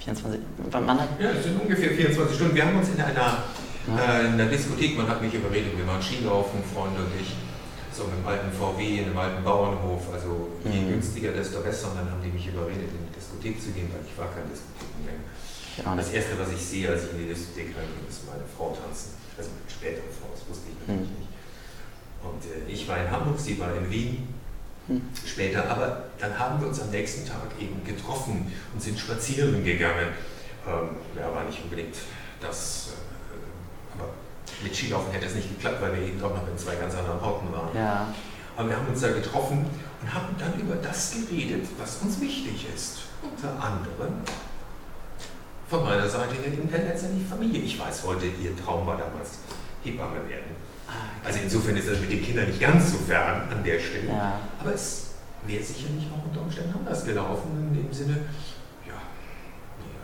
[0.00, 2.54] 24, wann hat Ja, es sind ungefähr 24 Stunden.
[2.54, 4.18] Wir haben uns in einer, ja.
[4.18, 7.34] äh, in einer Diskothek, man hat mich überredet, wir waren Skilaufen, Freunde und ich,
[7.98, 10.88] so mit einem alten VW, in einem alten Bauernhof, also je mhm.
[10.94, 11.90] günstiger, desto besser.
[11.90, 14.46] Und dann haben die mich überredet, in die Diskothek zu gehen, weil ich war kein
[14.46, 15.26] Diskothekenmensch.
[15.78, 19.18] Das erste, was ich sehe, als ich in die Diskothek reingehe, ist meine Frau tanzen.
[19.34, 21.18] Also eine spätere Frau, das wusste ich natürlich mhm.
[21.18, 21.34] nicht.
[22.22, 24.28] Und äh, ich war in Hamburg, sie war in Wien
[24.86, 25.02] mhm.
[25.26, 30.14] später, aber dann haben wir uns am nächsten Tag eben getroffen und sind spazieren gegangen.
[30.66, 31.94] Ähm, ja, war nicht unbedingt
[32.40, 32.97] das, äh,
[34.62, 37.20] mit Skilaufen hätte es nicht geklappt, weil wir eben auch noch in zwei ganz anderen
[37.20, 37.74] Orten waren.
[37.74, 38.06] Ja.
[38.56, 39.64] Aber wir haben uns da getroffen
[40.02, 42.98] und haben dann über das geredet, was uns wichtig ist.
[43.22, 44.14] Unter anderem
[45.68, 47.60] von meiner Seite in letztendlich Familie.
[47.60, 49.38] Ich weiß heute, ihr Traum war damals
[49.84, 50.56] Hebamme werden.
[50.88, 50.92] Ah,
[51.24, 54.08] also insofern ist das mit den Kindern nicht ganz so fern an der Stelle.
[54.08, 54.40] Ja.
[54.60, 55.08] Aber es
[55.46, 58.16] wäre sicherlich auch unter Umständen anders gelaufen, in dem Sinne,
[58.86, 58.98] ja,
[59.78, 59.96] nee,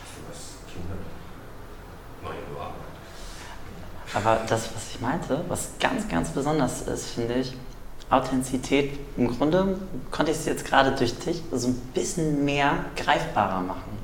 [0.00, 0.96] also was Kinder,
[2.22, 2.90] neue Arbeit.
[4.14, 7.54] Aber das, was ich meinte, was ganz, ganz besonders ist, finde ich,
[8.10, 9.78] Authentizität, im Grunde
[10.10, 13.98] konnte ich es jetzt gerade durch dich so ein bisschen mehr greifbarer machen.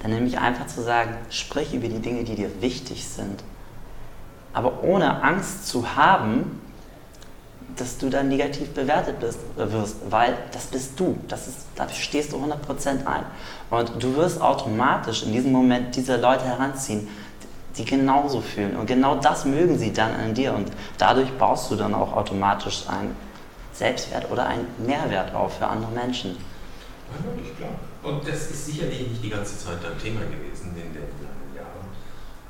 [0.00, 3.42] Dann nämlich einfach zu sagen, sprich über die Dinge, die dir wichtig sind.
[4.52, 6.60] Aber ohne Angst zu haben,
[7.76, 11.16] dass du dann negativ bewertet bist, wirst, weil das bist du.
[11.28, 13.24] Das ist, da stehst du 100% ein.
[13.70, 17.08] Und du wirst automatisch in diesem Moment diese Leute heranziehen,
[17.78, 18.76] die genauso fühlen.
[18.76, 20.54] Und genau das mögen sie dann an dir.
[20.54, 23.16] Und dadurch baust du dann auch automatisch einen
[23.72, 26.36] Selbstwert oder einen Mehrwert auf für andere Menschen.
[28.02, 31.88] Und das ist sicherlich nicht die ganze Zeit ein Thema gewesen in den langen Jahren.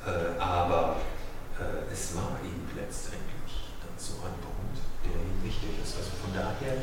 [0.05, 0.97] Äh, aber
[1.59, 5.95] äh, es war eben letztendlich dann so ein Punkt, der eben wichtig ist.
[5.97, 6.75] Also von daher,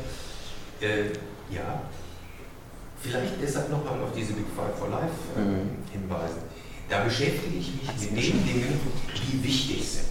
[0.81, 1.11] äh,
[1.53, 1.81] ja,
[2.99, 5.83] vielleicht deshalb nochmal auf diese Big Five for Life äh, mhm.
[5.91, 6.56] hinweisen
[6.89, 8.79] da beschäftige ich mich mit den Dingen,
[9.31, 10.07] die wichtig sind.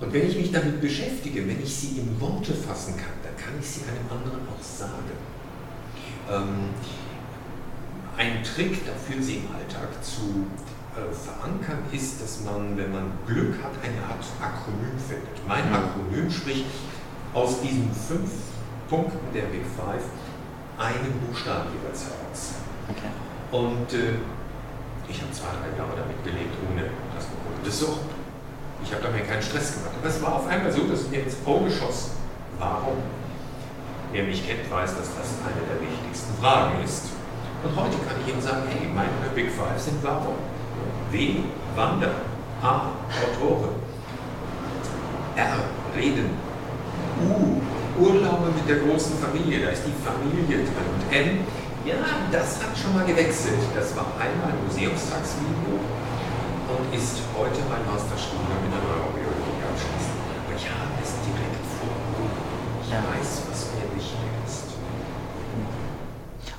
[0.00, 3.54] Und wenn ich mich damit beschäftige, wenn ich sie in Worte fassen kann, dann kann
[3.60, 4.92] ich sie einem anderen auch sagen.
[6.30, 6.70] Ähm,
[8.16, 10.46] ein Trick dafür, sie im Alltag zu
[10.94, 15.48] äh, verankern, ist, dass man, wenn man Glück hat, eine Art Akronym findet.
[15.48, 15.74] Mein hm.
[15.74, 16.66] Akronym spricht
[17.32, 18.30] aus diesen fünf
[18.88, 20.04] Punkten der Big Five
[20.78, 22.54] einen Buchstaben jeweils heraus.
[22.88, 23.10] Okay.
[23.50, 24.18] Und äh,
[25.08, 27.26] ich habe zwei, drei Jahre damit gelebt, ohne das
[27.64, 27.98] Das so.
[28.84, 29.94] Ich habe da mir keinen Stress gemacht.
[29.98, 32.10] Aber es war auf einmal so, dass mir ins Auge schoss.
[32.58, 32.98] Warum?
[34.12, 37.10] Wer mich kennt, weiß, dass das eine der wichtigsten Fragen ist.
[37.64, 40.36] Und heute kann ich Ihnen sagen, hey, meine Big Five sind warum?
[41.10, 41.36] W,
[41.74, 42.12] Wander.
[42.62, 42.92] A,
[43.24, 43.70] Autoren.
[45.36, 45.56] R,
[45.96, 46.30] Reden.
[47.22, 47.60] U,
[48.02, 49.64] Urlaube mit der großen Familie.
[49.64, 50.66] Da ist die Familie drin.
[50.66, 51.46] Und N,
[51.84, 51.96] ja,
[52.32, 53.60] das hat schon mal gewechselt.
[53.74, 55.78] Das war einmal ein Museumstagsvideo
[56.72, 60.20] und ist heute mein Masterstudium in der Neurobiologie abschließend.
[60.24, 62.32] Aber ich habe es direkt vor Augen.
[62.82, 64.64] Ich weiß, was mir wichtig ist.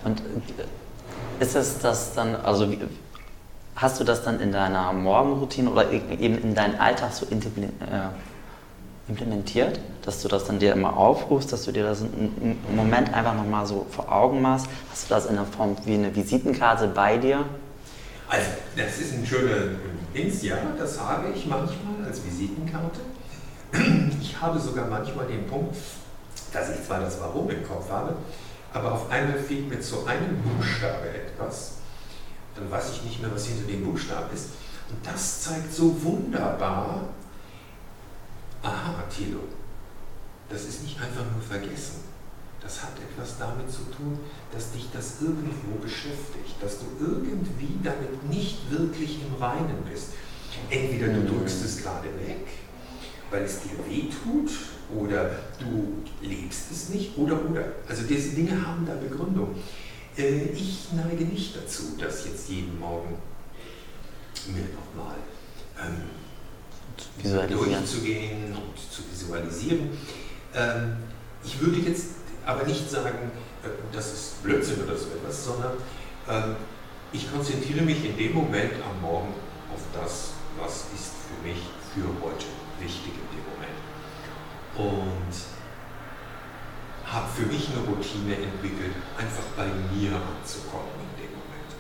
[0.04, 2.72] Und äh, ist es das dann, also
[3.76, 7.74] hast du das dann in deiner Morgenroutine oder e-, eben in deinen Alltag so integriert?
[7.82, 8.10] Äh,
[9.08, 13.36] implementiert, dass du das dann dir immer aufrufst, dass du dir das einen Moment einfach
[13.36, 14.68] nochmal so vor Augen machst?
[14.92, 17.46] Hast du das in der Form wie eine Visitenkarte bei dir?
[18.28, 19.76] Also, das ist ein schöner
[20.14, 23.02] Dings, ja, das habe ich manchmal als Visitenkarte.
[24.22, 25.76] Ich habe sogar manchmal den Punkt,
[26.52, 28.16] dass ich zwar das Warum im Kopf habe,
[28.74, 31.74] aber auf einmal fehlt mir zu einem Buchstabe etwas.
[32.56, 34.50] Dann weiß ich nicht mehr, was hinter dem Buchstaben ist.
[34.90, 37.02] Und das zeigt so wunderbar,
[38.66, 39.42] aha, Thilo,
[40.50, 42.04] das ist nicht einfach nur vergessen.
[42.62, 44.18] Das hat etwas damit zu tun,
[44.52, 50.10] dass dich das irgendwo beschäftigt, dass du irgendwie damit nicht wirklich im Reinen bist.
[50.70, 52.48] Entweder du drückst es gerade weg,
[53.30, 54.52] weil es dir weh tut,
[54.96, 57.66] oder du lebst es nicht, oder, oder.
[57.88, 59.56] Also diese Dinge haben da Begründung.
[60.18, 63.16] Äh, ich neige nicht dazu, das jetzt jeden Morgen
[64.48, 65.16] mir nochmal
[65.80, 66.25] ähm,
[67.24, 69.90] durchzugehen und zu visualisieren.
[70.54, 70.98] Ähm,
[71.44, 73.32] ich würde jetzt aber nicht sagen,
[73.64, 75.74] äh, das ist Blödsinn oder so etwas, sondern
[76.30, 76.56] ähm,
[77.12, 79.34] ich konzentriere mich in dem Moment am Morgen
[79.74, 81.60] auf das, was ist für mich
[81.94, 82.46] für heute
[82.80, 83.80] wichtig in dem Moment.
[84.76, 85.36] Und
[87.06, 91.72] habe für mich eine Routine entwickelt, einfach bei mir anzukommen in dem Moment.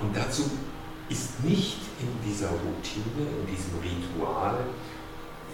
[0.00, 0.50] Und dazu
[1.08, 4.58] ist nicht in dieser Routine, in diesem Ritual,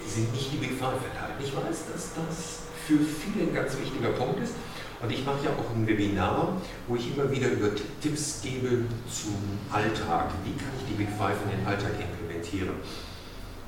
[0.06, 1.42] sind nicht die Five enthalten.
[1.42, 4.54] Ich weiß, dass das für viele ein ganz wichtiger Punkt ist.
[5.00, 9.34] Und ich mache ja auch ein Webinar, wo ich immer wieder über Tipps gebe zum
[9.70, 10.30] Alltag.
[10.44, 12.76] Wie kann ich die Big Five in den Alltag implementieren?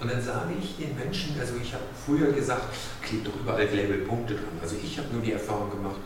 [0.00, 4.34] Und dann sage ich den Menschen, also ich habe früher gesagt, klebt doch überall Labelpunkte
[4.34, 4.58] dran.
[4.60, 5.96] Also ich habe nur die Erfahrung gemacht,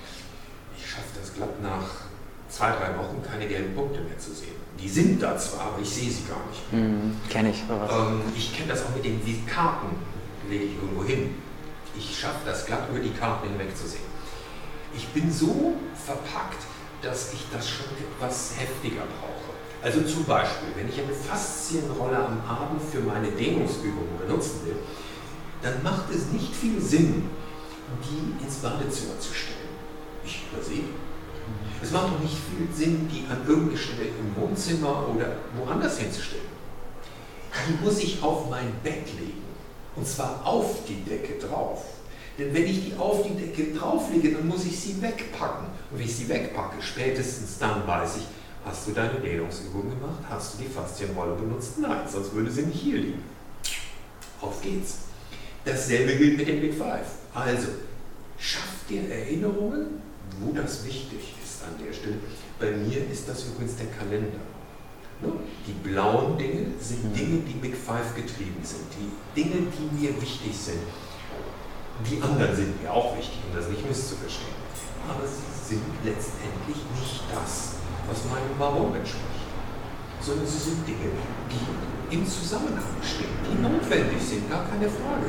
[0.76, 2.07] ich schaffe das glatt nach
[2.48, 4.56] zwei, drei Wochen keine gelben Punkte mehr zu sehen.
[4.80, 6.72] Die sind da zwar, aber ich sehe sie gar nicht.
[6.72, 7.62] Mhm, kenne ich.
[7.68, 9.88] Ähm, ich kenne das auch mit den Karten,
[10.48, 11.34] lege ich irgendwo hin.
[11.96, 14.06] Ich schaffe das glatt über die Karten hinweg zu sehen.
[14.94, 15.74] Ich bin so
[16.06, 16.62] verpackt,
[17.02, 19.48] dass ich das schon etwas heftiger brauche.
[19.82, 24.76] Also zum Beispiel, wenn ich eine Faszienrolle am Abend für meine Dehnungsübungen benutzen will,
[25.62, 27.30] dann macht es nicht viel Sinn,
[28.04, 29.58] die ins Badezimmer zu stellen.
[30.24, 30.84] Ich übersehe.
[31.80, 36.46] Es macht auch nicht viel Sinn, die an irgendeine Stelle im Wohnzimmer oder woanders hinzustellen.
[37.68, 39.42] Die muss ich auf mein Bett legen.
[39.94, 41.84] Und zwar auf die Decke drauf.
[42.38, 45.66] Denn wenn ich die auf die Decke drauflege, dann muss ich sie wegpacken.
[45.90, 48.26] Und wenn ich sie wegpacke, spätestens dann weiß ich,
[48.64, 50.22] hast du deine Dehnungsübung gemacht?
[50.28, 51.78] Hast du die Faszienrolle benutzt?
[51.78, 53.22] Nein, sonst würde sie nicht hier liegen.
[54.40, 54.98] Auf geht's.
[55.64, 57.06] Dasselbe gilt mit dem Big Five.
[57.34, 57.68] Also,
[58.38, 60.00] schaff dir Erinnerungen,
[60.40, 61.37] wo das wichtig ist
[61.68, 62.18] an der Stelle.
[62.58, 64.40] Bei mir ist das übrigens der Kalender.
[65.20, 65.32] Ne?
[65.66, 67.14] Die blauen Dinge sind mhm.
[67.14, 70.82] Dinge, die Big Five getrieben sind, die Dinge, die mir wichtig sind.
[72.06, 74.54] Die anderen sind mir auch wichtig, um das nicht misszuverstehen.
[75.08, 77.74] Aber sie sind letztendlich nicht das,
[78.06, 79.50] was meinem Warum entspricht,
[80.20, 81.10] sondern sie sind Dinge,
[81.50, 85.26] die im Zusammenhang stehen, die notwendig sind, gar keine Frage.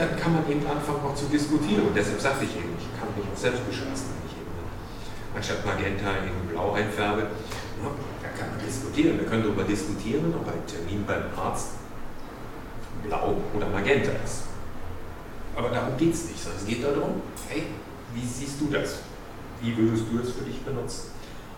[0.00, 1.88] Dann kann man eben anfangen auch zu diskutieren.
[1.88, 4.48] Und deshalb sagte ich eben, ich kann mich auch selbst bescheißen, wenn ich eben
[5.36, 7.28] anstatt Magenta in Blau einfärbe.
[8.24, 9.18] Da kann man diskutieren.
[9.18, 11.72] Wir können darüber diskutieren, ob ein Termin beim Arzt
[13.04, 14.44] blau oder magenta ist.
[15.54, 17.64] Aber darum geht es nicht, sondern es geht darum, hey,
[18.14, 19.00] wie siehst du das?
[19.60, 21.10] Wie würdest du es für dich benutzen?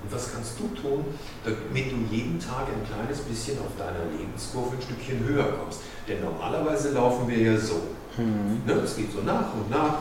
[0.02, 1.04] Und was kannst du tun,
[1.44, 5.82] damit du jeden Tag ein kleines bisschen auf deiner Lebenskurve ein Stückchen höher kommst?
[6.08, 7.82] Denn normalerweise laufen wir ja so.
[8.16, 8.62] Mhm.
[8.66, 9.98] Ne, es geht so nach und nach.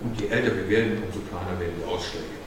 [0.00, 2.42] Und je älter wir werden, umso kleiner werden die Ausschläge.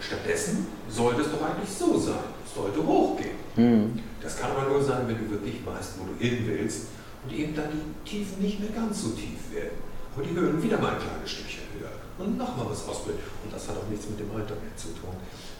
[0.00, 2.24] Stattdessen sollte es doch eigentlich so sein.
[2.44, 3.36] Es sollte hochgehen.
[3.56, 4.00] Mhm.
[4.20, 6.88] Das kann aber nur sein, wenn du wirklich weißt, wo du hin willst
[7.24, 9.76] und eben dann die Tiefen nicht mehr ganz so tief werden.
[10.14, 13.22] Aber die Höhen wieder mal ein kleines Stückchen höher und nochmal was ausbilden.
[13.44, 15.14] Und das hat auch nichts mit dem Alter mehr zu tun.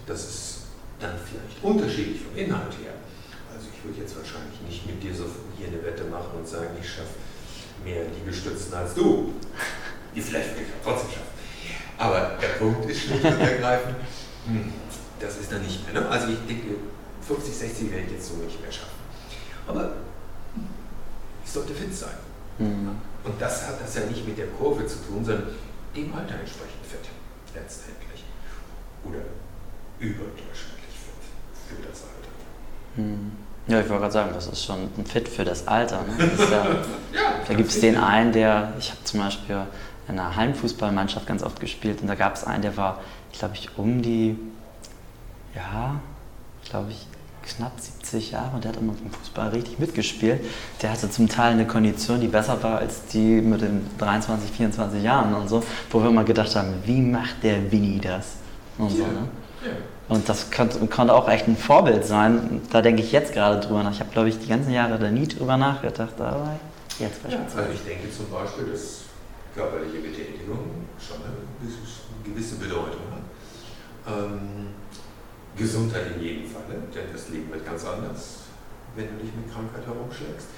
[0.07, 0.61] Das ist
[0.99, 2.93] dann vielleicht unterschiedlich vom Inhalt her.
[3.55, 5.25] Also ich würde jetzt wahrscheinlich nicht mit dir so
[5.57, 7.15] hier eine Wette machen und sagen, ich schaffe
[7.85, 9.35] mehr Liegestützen als du.
[10.15, 11.31] Die vielleicht will ich auch trotzdem schaffen.
[11.99, 13.97] Aber der Punkt ist schlicht und ergreifend,
[14.47, 14.73] hm,
[15.21, 16.01] das ist dann nicht mehr.
[16.01, 16.09] Ne?
[16.09, 16.77] Also ich denke,
[17.27, 18.99] 50, 60 werde ich jetzt so nicht mehr schaffen.
[19.67, 19.93] Aber
[21.45, 22.17] ich sollte fit sein.
[22.59, 22.97] Mhm.
[23.23, 25.49] Und das hat das ja nicht mit der Kurve zu tun, sondern
[25.95, 27.11] dem Alter entsprechend fit,
[27.55, 28.25] letztendlich.
[29.05, 29.21] Oder
[29.99, 31.23] überdurchschnittlich fit
[31.69, 32.33] für das Alter.
[32.97, 33.33] Hm.
[33.71, 36.03] Ja, ich wollte gerade sagen, das ist schon ein Fit für das Alter.
[36.03, 36.29] Ne?
[36.37, 39.59] Das ja, ja, da gibt es den einen, der, ich habe zum Beispiel
[40.09, 42.99] in einer Heimfußballmannschaft ganz oft gespielt und da gab es einen, der war,
[43.33, 44.37] glaube ich, um die,
[45.55, 46.01] ja,
[46.69, 47.07] glaube ich,
[47.47, 50.41] knapp 70 Jahre und der hat immer vom Fußball richtig mitgespielt.
[50.83, 55.01] Der hatte zum Teil eine Kondition, die besser war als die mit den 23, 24
[55.01, 58.35] Jahren und so, wo wir immer gedacht haben, wie macht der Winnie das?
[58.79, 59.29] Und so, ne?
[60.09, 62.63] Und das konnte, konnte, auch echt ein Vorbild sein.
[62.71, 63.93] Da denke ich jetzt gerade drüber nach.
[63.93, 66.59] Ich habe, glaube ich, die ganzen Jahre da nie drüber nachgedacht, aber
[66.99, 69.03] jetzt ja, also ich denke zum Beispiel, dass
[69.55, 74.15] körperliche Betätigung schon eine gewisse Bedeutung hat.
[74.15, 74.69] Ähm,
[75.57, 78.49] Gesundheit in jedem Fall, denn das Leben wird ganz anders,
[78.97, 80.49] wenn du dich mit Krankheit herumschlägst.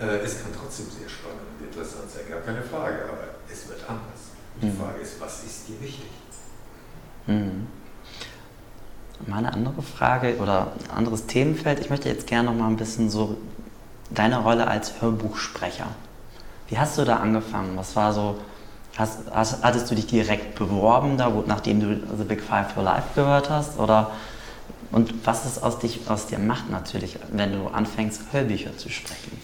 [0.00, 3.80] Äh, es kann trotzdem sehr spannend und interessant sein, gar keine Frage, aber es wird
[3.88, 4.34] anders.
[4.60, 4.76] Die mhm.
[4.76, 6.10] Frage ist, was ist dir wichtig?
[7.26, 7.66] Mhm.
[9.26, 13.36] Meine andere Frage oder anderes Themenfeld, ich möchte jetzt gerne noch mal ein bisschen so
[14.10, 15.86] deine Rolle als Hörbuchsprecher.
[16.68, 17.76] Wie hast du da angefangen?
[17.76, 18.38] Was war so,
[18.96, 22.82] hast, hast, hattest du dich direkt beworben, da, wo, nachdem du The Big Five for
[22.82, 23.78] Life gehört hast?
[23.78, 24.10] Oder
[24.90, 29.40] und was es aus, dich, aus dir macht natürlich, wenn du anfängst, Hörbücher zu sprechen?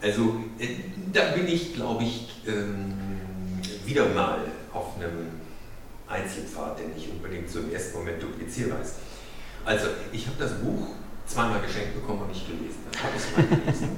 [0.00, 0.68] Also äh,
[1.12, 2.94] da bin ich, glaube ich, ähm,
[3.84, 4.38] wieder mal
[4.72, 5.43] auf einem
[6.14, 8.94] Einzelpfad, der nicht unbedingt so im ersten Moment duplizierbar ist.
[9.64, 10.88] Also ich habe das Buch
[11.26, 12.78] zweimal geschenkt bekommen und nicht gelesen.
[12.92, 13.88] Dann habe ich es mal gelesen.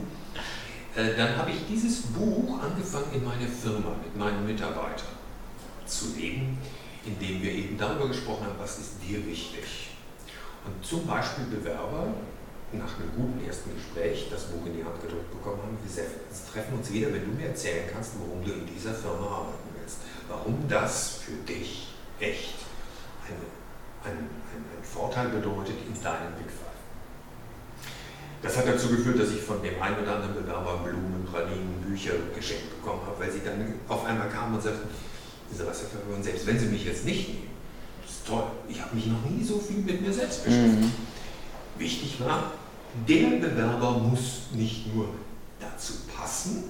[0.96, 5.16] äh, dann habe ich dieses Buch angefangen in meine Firma mit meinen Mitarbeitern
[5.84, 6.58] zu legen,
[7.04, 9.90] indem wir eben darüber gesprochen haben, was ist dir wichtig.
[10.64, 12.08] Und zum Beispiel Bewerber
[12.72, 16.04] nach einem guten ersten Gespräch das Buch in die Hand gedrückt bekommen haben, wir
[16.52, 19.98] treffen uns wieder, wenn du mir erzählen kannst, warum du in dieser Firma arbeiten willst.
[20.28, 22.54] Warum das für dich echt
[23.28, 26.76] ein, ein, ein, Vorteil bedeutet in deinem Five.
[28.40, 32.12] Das hat dazu geführt, dass ich von dem einen oder anderen Bewerber Blumen, Pralinen, Bücher
[32.34, 34.88] geschenkt bekommen habe, weil sie dann auf einmal kamen und sagten,
[35.50, 37.50] dieser Wasserverwirrung, selbst wenn sie mich jetzt nicht nehmen,
[38.02, 40.80] das ist toll, ich habe mich noch nie so viel mit mir selbst beschäftigt.
[40.80, 40.92] Mhm.
[41.78, 42.52] Wichtig war,
[43.08, 45.08] der Bewerber muss nicht nur
[45.60, 46.64] dazu passen,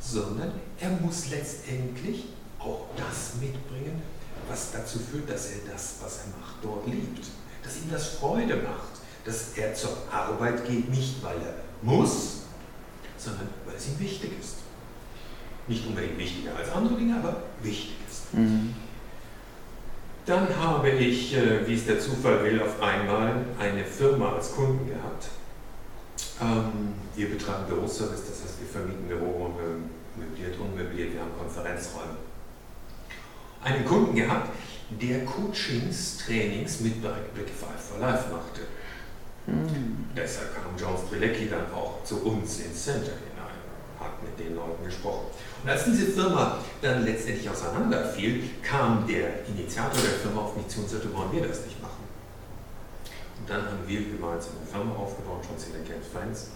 [0.00, 2.24] sondern er muss letztendlich
[2.58, 4.02] auch das mitbringen,
[4.48, 7.26] was dazu führt, dass er das, was er macht, dort liebt.
[7.62, 12.42] Dass ihm das Freude macht, dass er zur Arbeit geht, nicht weil er muss,
[13.16, 14.56] sondern weil es ihm wichtig ist.
[15.68, 18.34] Nicht unbedingt wichtiger als andere Dinge, aber wichtig ist.
[18.34, 18.74] Mhm.
[20.26, 24.88] Dann habe ich, äh, wie es der Zufall will, auf einmal eine Firma als Kunden
[24.88, 25.28] gehabt.
[26.40, 29.82] Ähm, wir betreiben Büroservice, das heißt, wir vermieten Büroräume,
[30.16, 32.16] möbliert, unmöbliert, wir haben Konferenzräume.
[33.62, 34.50] Einen Kunden gehabt,
[35.00, 38.62] der Coachings, Trainings mit Black Five for Life machte.
[39.46, 40.06] Mhm.
[40.16, 43.58] Deshalb kam John Strilecki dann auch zu uns ins Center hinein,
[43.98, 45.26] hat mit den Leuten gesprochen.
[45.62, 50.80] Und als diese Firma dann letztendlich auseinanderfiel, kam der Initiator der Firma auf mich zu
[50.80, 52.02] und sagte, wollen wir das nicht machen?
[53.40, 56.50] Und dann haben wir gemeinsam eine Firma aufgebaut, John Strilecki Friends.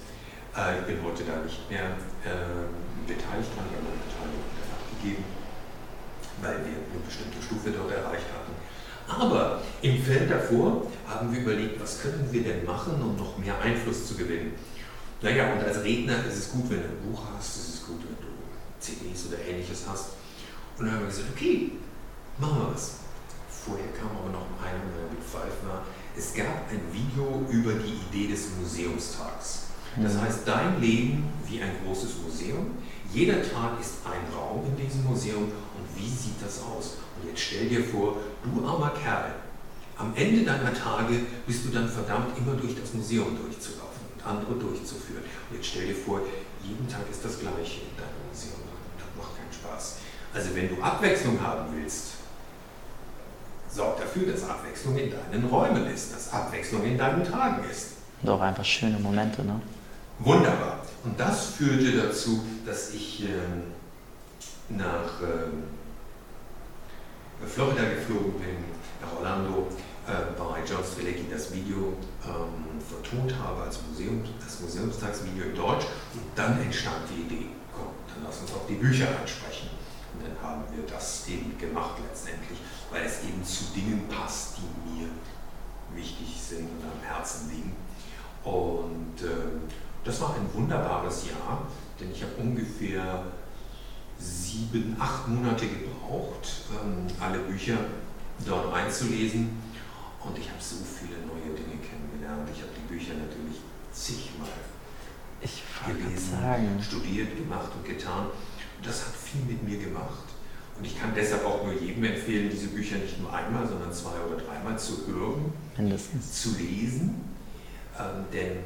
[0.56, 1.90] Äh, ich bin heute da nicht mehr
[2.22, 2.66] äh,
[3.06, 5.24] beteiligt habe meine Beteiligung abgegeben,
[6.42, 8.52] weil wir eine bestimmte Stufe dort erreicht hatten.
[9.08, 13.58] Aber im Feld davor haben wir überlegt, was können wir denn machen, um noch mehr
[13.60, 14.52] Einfluss zu gewinnen.
[15.22, 18.00] Naja, und als Redner ist es gut, wenn du ein Buch hast, es ist gut,
[18.00, 18.34] wenn du
[18.80, 20.10] CDs oder ähnliches hast.
[20.78, 21.72] Und dann haben wir gesagt, okay,
[22.38, 22.96] machen wir was.
[23.48, 25.82] Vorher kam aber noch ein Big Five war,
[26.16, 29.66] es gab ein Video über die Idee des Museumstags.
[29.96, 30.20] Das mhm.
[30.22, 32.72] heißt, dein Leben wie ein großes Museum.
[33.12, 35.50] Jeder Tag ist ein Raum in diesem Museum
[35.96, 36.98] wie sieht das aus?
[37.16, 39.34] Und jetzt stell dir vor, du armer Kerl,
[39.98, 44.54] am Ende deiner Tage bist du dann verdammt, immer durch das Museum durchzulaufen und andere
[44.54, 45.22] durchzuführen.
[45.50, 46.20] Und jetzt stell dir vor,
[46.62, 48.60] jeden Tag ist das Gleiche in deinem Museum.
[48.98, 49.96] Das macht keinen Spaß.
[50.34, 52.16] Also wenn du Abwechslung haben willst,
[53.70, 57.92] sorg dafür, dass Abwechslung in deinen Räumen ist, dass Abwechslung in deinen Tagen ist.
[58.22, 59.60] Und auch einfach schöne Momente, ne?
[60.18, 60.80] Wunderbar.
[61.04, 63.64] Und das führte dazu, dass ich ähm,
[64.70, 65.62] nach ähm,
[67.44, 68.64] Florida geflogen bin,
[69.00, 69.68] nach Orlando,
[70.06, 71.94] äh, bei John Strelecki das Video
[72.24, 75.86] ähm, vertont habe als Museum, das Museumstagsvideo in Deutsch.
[76.14, 79.68] Und dann entstand die Idee, komm, dann lass uns auch die Bücher ansprechen.
[80.14, 82.58] Und dann haben wir das eben gemacht letztendlich,
[82.90, 85.08] weil es eben zu Dingen passt, die mir
[85.94, 87.76] wichtig sind und am Herzen liegen.
[88.44, 89.60] Und äh,
[90.04, 91.66] das war ein wunderbares Jahr,
[92.00, 93.24] denn ich habe ungefähr
[94.18, 97.78] sieben, acht Monate gebraucht, ähm, alle Bücher
[98.46, 99.50] dort einzulesen.
[100.24, 102.48] Und ich habe so viele neue Dinge kennengelernt.
[102.52, 103.60] Ich habe die Bücher natürlich
[103.92, 104.48] zigmal
[105.86, 108.26] gelesen, studiert, gemacht und getan.
[108.26, 110.24] Und das hat viel mit mir gemacht.
[110.78, 114.18] Und ich kann deshalb auch nur jedem empfehlen, diese Bücher nicht nur einmal, sondern zwei
[114.28, 116.42] oder dreimal zu hören, Mindestens.
[116.42, 117.14] zu lesen.
[117.98, 118.58] Ähm, denn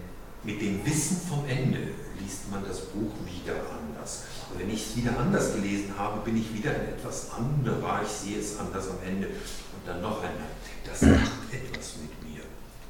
[0.43, 1.79] mit dem Wissen vom Ende
[2.19, 4.25] liest man das Buch wieder anders.
[4.53, 8.11] Und wenn ich es wieder anders gelesen habe, bin ich wieder ein etwas anderer, ich
[8.11, 9.29] sehe es anders am Ende.
[9.29, 10.51] Und dann noch einmal,
[10.85, 12.43] das macht etwas mit mir.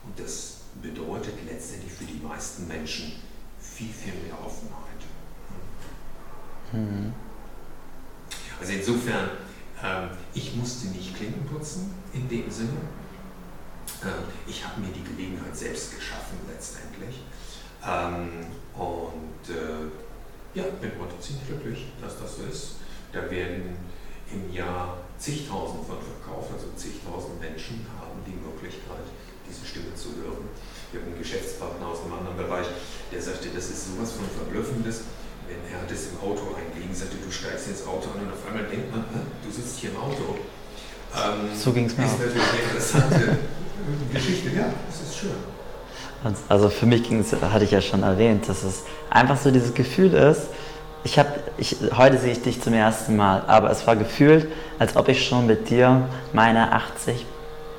[0.04, 3.12] Und das bedeutet letztendlich für die meisten Menschen
[3.60, 5.00] viel, viel mehr Offenheit.
[6.72, 7.12] Mhm.
[8.60, 9.30] Also insofern,
[9.82, 12.80] äh, ich musste nicht Klinken putzen in dem Sinne.
[14.02, 17.22] Äh, ich habe mir die Gelegenheit selbst geschaffen letztendlich.
[17.86, 19.90] Ähm, und äh,
[20.54, 22.82] ja, bin heute ziemlich glücklich, dass das so ist.
[23.12, 23.76] Da werden
[24.32, 29.04] im Jahr zigtausend von verkauft, also zigtausend Menschen haben die Möglichkeit,
[29.46, 30.46] diese Stimme zu hören.
[30.90, 32.66] Wir haben einen Geschäftspartner aus einem anderen Bereich,
[33.10, 35.02] der sagte, das ist sowas von Verblüffendes.
[35.46, 38.70] Wenn er das im Auto einging, sagte, du steigst ins Auto an und auf einmal
[38.70, 39.04] denkt man,
[39.42, 40.38] du sitzt hier im Auto.
[41.10, 42.04] Ähm, so ging es mir.
[42.04, 43.38] Das ist natürlich eine interessante
[44.12, 45.59] Geschichte, ja, das ist schön.
[46.48, 49.74] Also für mich ging es, hatte ich ja schon erwähnt, dass es einfach so dieses
[49.74, 50.48] Gefühl ist,
[51.02, 54.48] ich habe, ich, heute sehe ich dich zum ersten Mal, aber es war gefühlt,
[54.78, 56.02] als ob ich schon mit dir
[56.34, 57.24] meine 80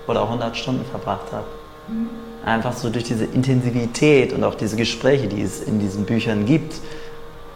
[0.07, 1.45] oder 100 Stunden verbracht habe.
[1.87, 2.09] Mhm.
[2.43, 6.73] Einfach so durch diese Intensivität und auch diese Gespräche, die es in diesen Büchern gibt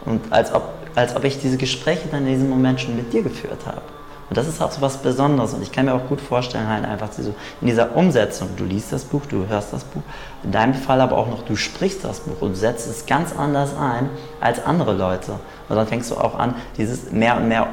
[0.06, 3.24] Und als ob, als ob ich diese Gespräche dann in diesem Moment schon mit dir
[3.24, 3.82] geführt habe.
[4.28, 5.53] Und das ist auch so was Besonderes.
[5.53, 9.05] Und ich kann mir auch gut vorstellen, halt einfach in dieser Umsetzung, du liest das
[9.05, 10.01] Buch, du hörst das Buch,
[10.43, 13.76] in deinem Fall aber auch noch, du sprichst das Buch und setzt es ganz anders
[13.78, 14.09] ein
[14.41, 15.34] als andere Leute.
[15.69, 17.67] Und dann fängst du auch an, dieses mehr und mehr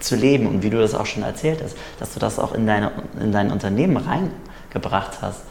[0.00, 2.66] zu leben und wie du das auch schon erzählt hast, dass du das auch in,
[2.66, 5.42] deine, in dein Unternehmen reingebracht hast,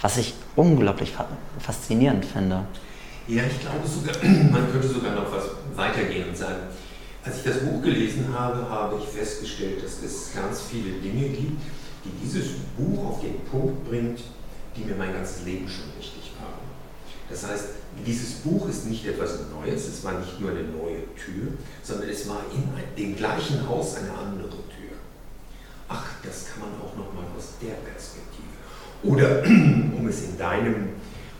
[0.00, 1.14] was ich unglaublich
[1.60, 2.64] faszinierend finde.
[3.26, 4.14] Ja, ich glaube sogar,
[4.50, 5.44] man könnte sogar noch was
[5.76, 6.56] weitergehen und sagen,
[7.28, 11.60] als ich das Buch gelesen habe, habe ich festgestellt, dass es ganz viele Dinge gibt,
[12.04, 14.20] die dieses Buch auf den Punkt bringt,
[14.74, 16.64] die mir mein ganzes Leben schon wichtig waren.
[17.28, 17.64] Das heißt,
[18.06, 21.52] dieses Buch ist nicht etwas Neues, es war nicht nur eine neue Tür,
[21.82, 22.64] sondern es war in
[22.96, 24.96] dem gleichen Haus eine andere Tür.
[25.88, 28.48] Ach, das kann man auch nochmal aus der Perspektive.
[29.02, 29.44] Oder,
[29.98, 30.88] um es in deinem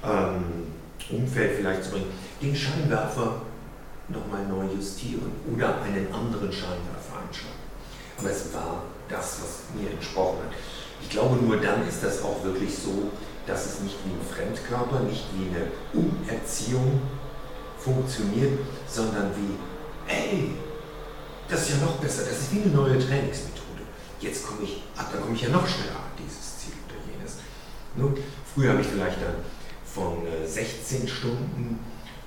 [0.04, 0.44] ähm,
[1.10, 2.10] Umfeld vielleicht zu bringen,
[2.42, 3.40] den Scheinwerfer
[4.08, 7.68] nochmal neu justieren oder einen anderen Scheinwerfer einschalten.
[8.18, 10.52] Aber es war das, was mir entsprochen hat.
[11.02, 13.10] Ich glaube, nur dann ist das auch wirklich so,
[13.46, 17.00] dass es nicht wie ein Fremdkörper, nicht wie eine Umerziehung
[17.78, 19.56] funktioniert, sondern wie,
[20.06, 20.50] hey,
[21.48, 23.82] das ist ja noch besser, das ist wie eine neue Trainingsmethode.
[24.20, 27.36] Jetzt komme ich, ach, da komme ich ja noch schneller an dieses Ziel oder jenes.
[27.96, 28.16] Nun,
[28.54, 29.36] früher habe ich vielleicht dann
[29.84, 31.78] von 16 äh, Stunden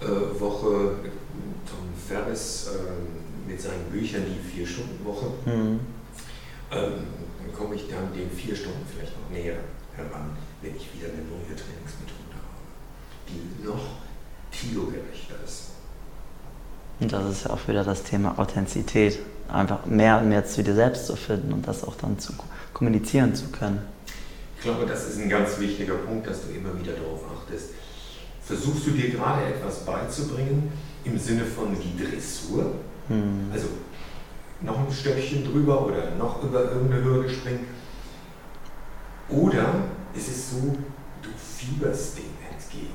[0.07, 0.95] Woche
[1.65, 5.25] Tom Ferris äh, mit seinen Büchern die 4-Stunden-Woche.
[5.45, 5.79] Mhm.
[6.71, 6.93] Ähm,
[7.39, 9.57] dann komme ich dann den 4 Stunden vielleicht noch näher
[9.95, 14.01] heran, wenn ich wieder eine neue Trainingsmethode habe, die noch
[14.51, 15.71] kilogerechter ist.
[16.99, 19.19] Und das ist ja auch wieder das Thema Authentizität,
[19.51, 22.33] einfach mehr und mehr zu dir selbst zu finden und das auch dann zu
[22.73, 23.81] kommunizieren zu können.
[24.57, 27.71] Ich glaube, das ist ein ganz wichtiger Punkt, dass du immer wieder darauf achtest.
[28.43, 30.71] Versuchst du dir gerade etwas beizubringen
[31.03, 32.73] im Sinne von wie Dressur?
[33.07, 33.49] Hm.
[33.51, 33.67] Also
[34.61, 37.67] noch ein Stöckchen drüber oder noch über irgendeine Hürde springen?
[39.29, 39.75] Oder
[40.13, 40.77] ist es so,
[41.21, 42.93] du fieberst dem entgegen,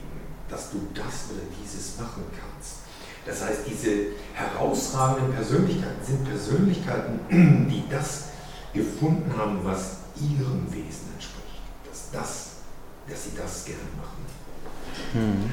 [0.48, 2.76] dass du das oder dieses machen kannst?
[3.24, 7.20] Das heißt, diese herausragenden Persönlichkeiten sind Persönlichkeiten,
[7.70, 8.26] die das
[8.72, 11.62] gefunden haben, was ihrem Wesen entspricht.
[11.88, 12.50] Dass, das,
[13.08, 14.15] dass sie das gerne machen.
[15.12, 15.52] Hm.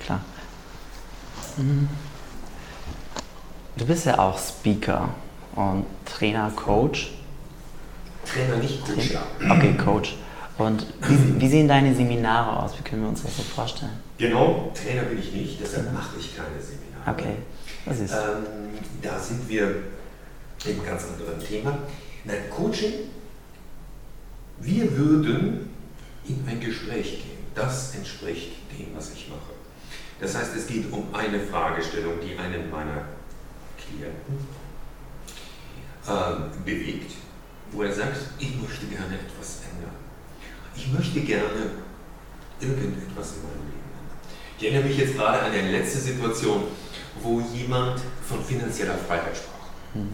[0.00, 0.20] Klar.
[1.56, 1.88] Mhm.
[3.76, 5.10] Du bist ja auch Speaker
[5.54, 7.12] und Trainer, Coach.
[8.24, 9.22] Trainer, nicht Coach, ja.
[9.50, 10.16] Okay, Coach.
[10.58, 12.78] Und wie, wie, sehen deine Seminare aus?
[12.78, 13.92] Wie können wir uns das so vorstellen?
[14.16, 17.10] Genau, Trainer bin ich nicht, deshalb mache ich keine Seminare.
[17.10, 17.36] Okay,
[17.84, 18.12] was ist?
[18.12, 19.66] Ähm, da sind wir
[20.64, 21.78] einem ganz anderen Thema.
[22.24, 22.92] Nein, Coaching,
[24.60, 25.68] wir würden
[26.28, 27.38] in ein Gespräch gehen.
[27.54, 29.54] Das entspricht dem, was ich mache.
[30.20, 33.06] Das heißt, es geht um eine Fragestellung, die einen meiner
[33.76, 34.46] Klienten
[36.06, 37.12] äh, bewegt,
[37.72, 39.94] wo er sagt, ich möchte gerne etwas ändern.
[40.74, 41.70] Ich möchte gerne
[42.60, 44.18] irgendetwas in meinem Leben ändern.
[44.58, 46.64] Ich erinnere mich jetzt gerade an eine letzte Situation,
[47.22, 49.94] wo jemand von finanzieller Freiheit sprach.
[49.94, 50.12] Mhm.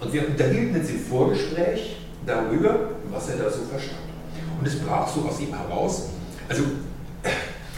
[0.00, 1.96] Und wir unterhielten jetzt im Vorgespräch
[2.26, 4.05] darüber, was er da so verstand.
[4.74, 6.10] Brach so aus ihm heraus,
[6.48, 6.64] also,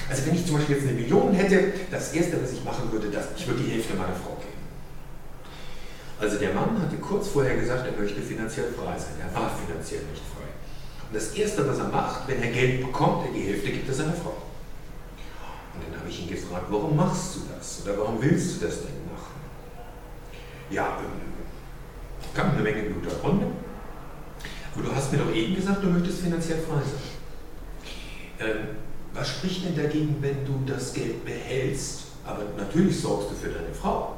[0.08, 3.10] also wenn ich zum Beispiel jetzt eine Million hätte, das Erste, was ich machen würde,
[3.10, 4.58] das, ich würde die Hälfte meiner Frau geben.
[6.20, 9.14] Also der Mann hatte kurz vorher gesagt, er möchte finanziell frei sein.
[9.20, 10.48] Er war finanziell nicht frei.
[11.08, 13.94] Und das Erste, was er macht, wenn er Geld bekommt, er die Hälfte gibt er
[13.94, 14.36] seiner Frau.
[15.74, 17.82] Und dann habe ich ihn gefragt, warum machst du das?
[17.84, 19.36] Oder warum willst du das denn machen?
[20.70, 23.46] Ja, ähm, kam eine Menge guter Gründe.
[24.84, 28.48] Du hast mir doch eben gesagt, du möchtest finanziell frei sein.
[28.48, 28.68] Ähm,
[29.12, 33.74] was spricht denn dagegen, wenn du das Geld behältst, aber natürlich sorgst du für deine
[33.74, 34.16] Frau?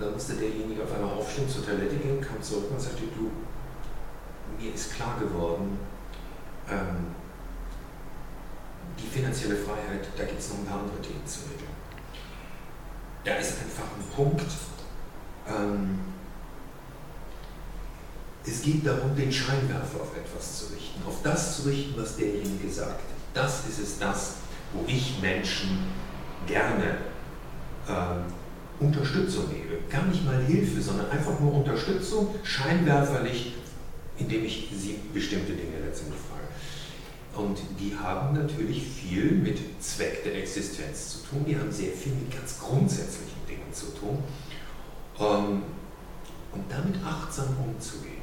[0.00, 3.30] Dann musste derjenige auf einmal aufstehen, zur Toilette gehen, kam zurück und sagte, du,
[4.60, 5.78] mir ist klar geworden,
[6.68, 7.14] ähm,
[8.98, 11.70] die finanzielle Freiheit, da gibt es noch ein paar andere Dinge zu regeln.
[13.24, 14.50] Da ist einfach ein Punkt,
[15.48, 15.98] ähm,
[18.48, 22.70] es geht darum, den Scheinwerfer auf etwas zu richten, auf das zu richten, was derjenige
[22.70, 23.02] sagt.
[23.34, 24.36] Das ist es das,
[24.72, 25.78] wo ich Menschen
[26.46, 26.98] gerne
[27.86, 29.78] äh, Unterstützung gebe.
[29.90, 33.54] Gar nicht mal Hilfe, sondern einfach nur Unterstützung, scheinwerferlich,
[34.18, 37.46] indem ich sie bestimmte Dinge letztendlich frage.
[37.46, 41.44] Und die haben natürlich viel mit Zweck der Existenz zu tun.
[41.46, 44.18] Die haben sehr viel mit ganz grundsätzlichen Dingen zu tun.
[45.20, 45.62] Ähm,
[46.50, 48.17] und damit achtsam umzugehen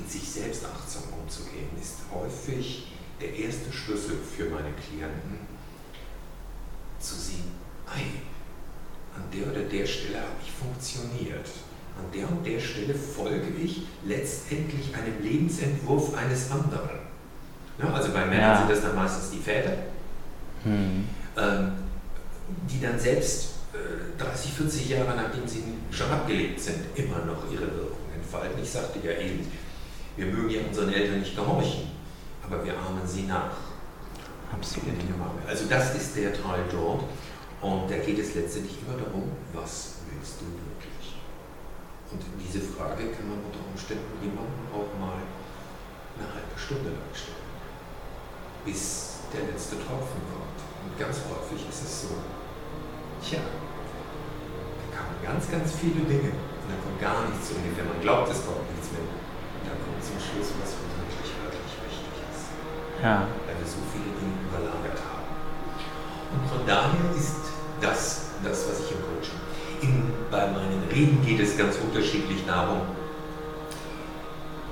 [0.00, 5.46] mit sich selbst achtsam umzugehen, ist häufig der erste Schlüssel für meine Klienten,
[6.98, 7.52] zu sehen,
[7.86, 8.20] ei,
[9.16, 11.48] an der oder der Stelle habe ich funktioniert.
[11.98, 17.00] An der und der Stelle folge ich letztendlich einem Lebensentwurf eines anderen.
[17.78, 18.58] Ja, also bei Männern ja.
[18.58, 19.72] sind das dann meistens die Väter,
[20.64, 21.08] hm.
[21.36, 21.72] ähm,
[22.70, 27.66] die dann selbst äh, 30, 40 Jahre nachdem sie schon abgelebt sind, immer noch ihre
[27.66, 28.62] Wirkung entfalten.
[28.62, 29.46] Ich sagte ja eben,
[30.16, 31.90] wir mögen ja unseren Eltern nicht gehorchen,
[32.44, 33.56] aber wir ahmen sie nach.
[34.52, 34.88] Absolut.
[35.46, 37.04] Also das ist der Teil dort.
[37.60, 41.20] Und da geht es letztendlich immer darum, was willst du wirklich?
[42.10, 45.20] Und diese Frage kann man unter Umständen jemandem auch mal
[46.16, 47.44] eine halbe Stunde lang stellen,
[48.64, 50.58] bis der letzte Tropfen kommt.
[50.82, 52.16] Und ganz häufig ist es so,
[53.22, 57.84] tja, da kamen ganz, ganz viele Dinge und da kommt gar nichts ungefähr.
[57.84, 59.04] Man glaubt, es kommt nichts mehr.
[59.60, 62.56] Und dann kommt zum Schluss was, was wirklich, wirklich wichtig ist.
[63.04, 63.28] Ja.
[63.44, 65.28] Weil wir so viele Dinge überlagert haben.
[66.32, 69.40] Und von daher ist das, das was ich im Coaching.
[69.82, 72.82] In, bei meinen Reden geht es ganz unterschiedlich darum.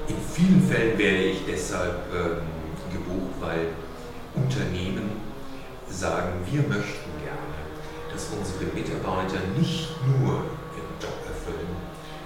[0.08, 2.48] In vielen Fällen werde ich deshalb ähm,
[2.92, 3.68] gebucht, weil
[4.34, 5.20] Unternehmen
[5.90, 7.58] sagen, wir möchten gerne,
[8.12, 10.44] dass unsere Mitarbeiter nicht nur
[10.76, 11.76] ihren Job erfüllen,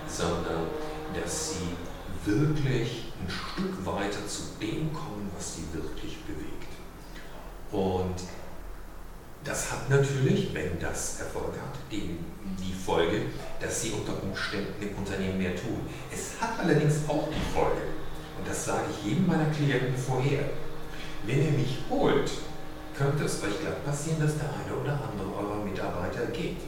[0.06, 0.68] sondern
[1.14, 1.76] dass sie
[2.24, 6.72] wirklich ein Stück weiter zu dem kommen, was sie wirklich bewegt.
[7.70, 8.16] Und
[9.44, 12.16] das hat natürlich, wenn das Erfolg hat, die,
[12.58, 13.22] die Folge,
[13.60, 15.80] dass sie unter Umständen im Unternehmen mehr tun.
[16.12, 17.82] Es hat allerdings auch die Folge,
[18.38, 20.44] und das sage ich jedem meiner Klienten vorher,
[21.26, 22.30] wenn ihr mich holt,
[22.96, 26.58] könnte es euch glatt passieren, dass der eine oder andere eurer Mitarbeiter geht.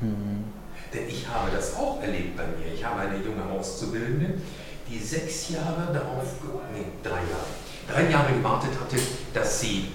[0.00, 0.44] Mhm.
[0.92, 2.72] Denn ich habe das auch erlebt bei mir.
[2.72, 4.40] Ich habe eine junge Auszubildende,
[4.88, 6.24] die sechs Jahre darauf,
[6.72, 7.52] nee, drei Jahre,
[7.88, 8.96] drei Jahre gewartet hatte,
[9.32, 9.92] dass sie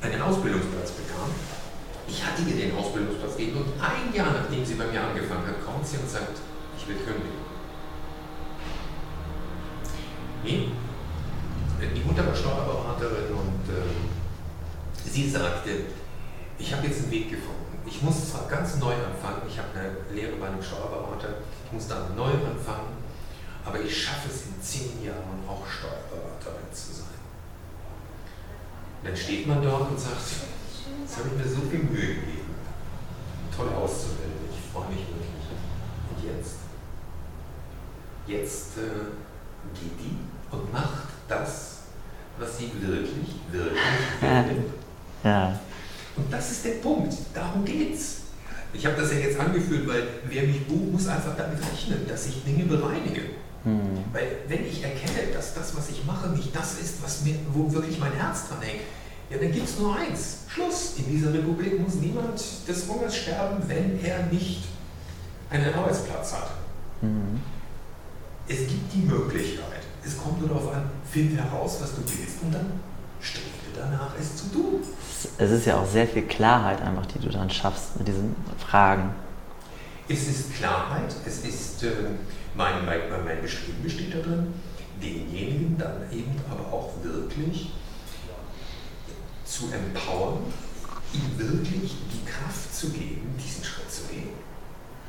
[0.00, 1.30] einen Ausbildungsplatz bekam.
[2.06, 5.64] Ich hatte ihr den Ausbildungsplatz gegeben und ein Jahr nachdem sie bei mir angefangen hat,
[5.64, 6.38] kommt sie und sagt,
[6.78, 7.48] ich will kündigen.
[10.44, 10.68] Nee,
[11.80, 14.08] die Mutter war Steuerberaterin und äh,
[15.04, 15.70] Sie sagte,
[16.58, 17.78] ich habe jetzt einen Weg gefunden.
[17.86, 21.88] Ich muss zwar ganz neu anfangen, ich habe eine Lehre bei einem Steuerberater, ich muss
[21.88, 22.98] dann neu anfangen,
[23.68, 27.06] aber ich schaffe es in zehn Jahren auch Steuerberaterin zu sein.
[29.04, 30.16] dann steht man dort und sagt,
[31.00, 32.54] jetzt habe ich mir so viel Mühe gegeben,
[33.54, 35.48] toll auszubilden, ich freue mich wirklich.
[36.10, 36.54] Und jetzt?
[38.26, 40.16] Jetzt äh, geht die
[40.50, 41.80] und macht das,
[42.38, 43.76] was sie wirklich, wirklich
[44.22, 44.64] will.
[45.24, 45.60] Ja.
[46.16, 47.14] Und das ist der Punkt.
[47.34, 48.22] Darum geht's.
[48.72, 52.26] Ich habe das ja jetzt angeführt, weil wer mich bucht, muss einfach damit rechnen, dass
[52.26, 53.37] ich Dinge bereinige.
[53.64, 54.04] Hm.
[54.12, 57.72] Weil wenn ich erkenne, dass das, was ich mache, nicht das ist, was mir, wo
[57.72, 58.82] wirklich mein Herz dran hängt,
[59.30, 60.38] ja, dann gibt es nur eins.
[60.48, 60.94] Schluss.
[60.96, 64.64] In dieser Republik muss niemand des Hungers sterben, wenn er nicht
[65.50, 66.50] einen Arbeitsplatz hat.
[67.02, 67.40] Mhm.
[68.48, 69.82] Es gibt die Möglichkeit.
[70.04, 72.72] Es kommt nur darauf an, finde heraus, was du willst und dann
[73.20, 74.80] strebe danach, es zu tun
[75.38, 79.10] es ist ja auch sehr viel Klarheit einfach, die du dann schaffst mit diesen Fragen.
[80.08, 81.90] Es ist Klarheit, es ist, äh,
[82.54, 84.54] mein, mein, mein Bestreben besteht darin,
[85.02, 87.72] denjenigen dann eben aber auch wirklich
[89.44, 90.38] zu empowern,
[91.12, 94.30] ihm wirklich die Kraft zu geben, diesen Schritt zu gehen.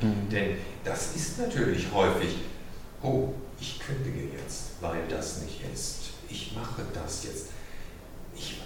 [0.02, 0.30] Mhm.
[0.30, 2.36] Denn das ist natürlich häufig,
[3.02, 3.30] oh,
[3.60, 6.12] ich kündige jetzt, weil das nicht ist.
[6.30, 7.48] Ich mache das jetzt.
[8.36, 8.62] Ich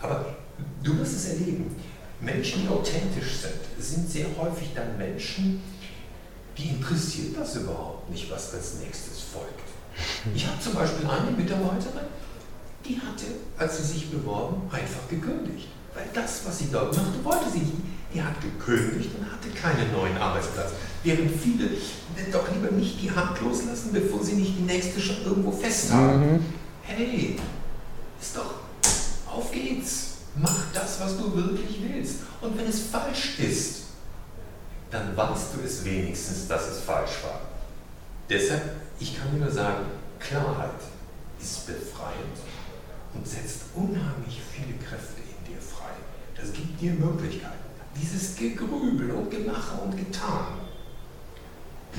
[0.00, 0.36] aber
[0.82, 1.76] du wirst es erleben.
[2.20, 5.62] Menschen, die authentisch sind, sind sehr häufig dann Menschen,
[6.56, 9.60] die interessiert das überhaupt nicht, was als nächstes folgt.
[10.34, 12.06] Ich habe zum Beispiel eine Mitarbeiterin,
[12.84, 13.26] die hatte,
[13.58, 15.68] als sie sich beworben, einfach gekündigt.
[15.94, 17.72] Weil das, was sie dort machte, wollte sie nicht.
[18.12, 20.72] Die hat gekündigt und hatte keinen neuen Arbeitsplatz.
[21.04, 21.68] Während viele
[22.32, 26.32] doch lieber nicht die Hand loslassen, bevor sie nicht die nächste schon irgendwo fest haben.
[26.32, 26.44] Mhm.
[26.82, 27.36] Hey,
[28.20, 28.59] ist doch.
[30.42, 32.20] Mach das, was du wirklich willst.
[32.40, 33.82] Und wenn es falsch ist,
[34.90, 37.40] dann weißt du es wenigstens, dass es falsch war.
[38.28, 38.62] Deshalb,
[38.98, 39.86] ich kann nur sagen,
[40.18, 40.80] Klarheit
[41.40, 42.38] ist befreiend
[43.14, 45.90] und setzt unheimlich viele Kräfte in dir frei.
[46.34, 47.56] Das gibt dir Möglichkeiten.
[48.00, 50.58] Dieses Gegrübel und Gemache und Getan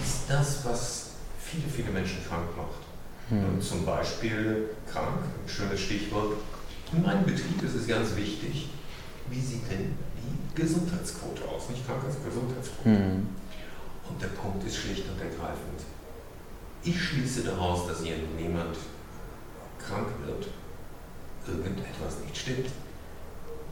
[0.02, 2.82] ist das, was viele, viele Menschen krank macht.
[3.30, 3.62] Hm.
[3.62, 6.34] Zum Beispiel krank, ein schönes Stichwort,
[6.94, 8.70] in meinem Betrieb ist es ganz wichtig,
[9.30, 11.70] wie sieht denn die Gesundheitsquote aus?
[11.70, 12.90] Nicht Krankheitsgesundheitsquote.
[12.90, 13.28] Mhm.
[14.10, 15.80] Und der Punkt ist schlicht und ergreifend.
[16.84, 18.76] Ich schließe daraus, dass jemand
[19.80, 20.48] krank wird,
[21.48, 22.68] irgendetwas nicht stimmt.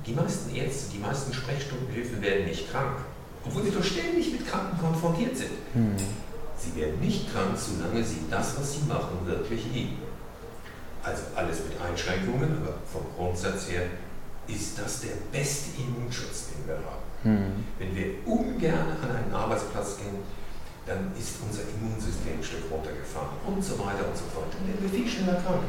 [0.06, 2.98] Die meisten Ärzte, die meisten Sprechstundenhilfen werden nicht krank.
[3.46, 5.52] Obwohl sie doch ständig mit Kranken konfrontiert sind.
[5.74, 5.96] Mhm.
[6.58, 9.98] Sie werden nicht krank, solange sie das, was sie machen, wirklich lieben.
[11.10, 13.84] Also alles mit Einschränkungen, aber vom Grundsatz her
[14.48, 17.10] ist das der beste Immunschutz, den wir haben.
[17.24, 17.66] Mhm.
[17.80, 20.22] Wenn wir ungern an einen Arbeitsplatz gehen,
[20.86, 24.48] dann ist unser Immunsystem ein Stück runtergefahren und so weiter und so fort.
[24.54, 25.66] Dann werden wir viel schneller krank.